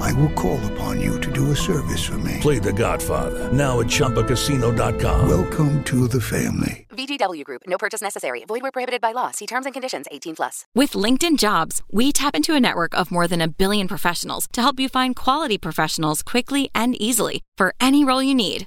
I 0.00 0.12
will 0.12 0.30
call 0.30 0.58
upon 0.72 1.00
you 1.00 1.20
to 1.20 1.32
do 1.32 1.50
a 1.50 1.56
service 1.56 2.04
for 2.04 2.18
me. 2.18 2.38
Play 2.40 2.58
The 2.58 2.72
Godfather 2.72 3.52
now 3.52 3.80
at 3.80 3.86
ChumbaCasino.com. 3.86 5.28
Welcome 5.28 5.84
to 5.84 6.08
the 6.08 6.20
family. 6.20 6.86
VGW 6.90 7.44
Group. 7.44 7.62
No 7.66 7.78
purchase 7.78 8.02
necessary. 8.02 8.44
Void 8.44 8.62
where 8.62 8.72
prohibited 8.72 9.00
by 9.00 9.12
law. 9.12 9.30
See 9.30 9.46
terms 9.46 9.66
and 9.66 9.72
conditions. 9.72 10.06
18 10.10 10.36
plus. 10.36 10.66
With 10.74 10.92
LinkedIn 10.92 11.38
Jobs, 11.38 11.82
we 11.92 12.12
tap 12.12 12.34
into 12.34 12.54
a 12.54 12.60
network 12.60 12.94
of 12.94 13.10
more 13.10 13.28
than 13.28 13.40
a 13.40 13.48
billion 13.48 13.88
professionals 13.88 14.48
to 14.52 14.62
help 14.62 14.80
you 14.80 14.88
find 14.88 15.14
quality 15.14 15.58
professionals 15.58 16.22
quickly 16.22 16.70
and 16.74 17.00
easily 17.00 17.42
for 17.56 17.74
any 17.80 18.04
role 18.04 18.22
you 18.22 18.34
need. 18.34 18.66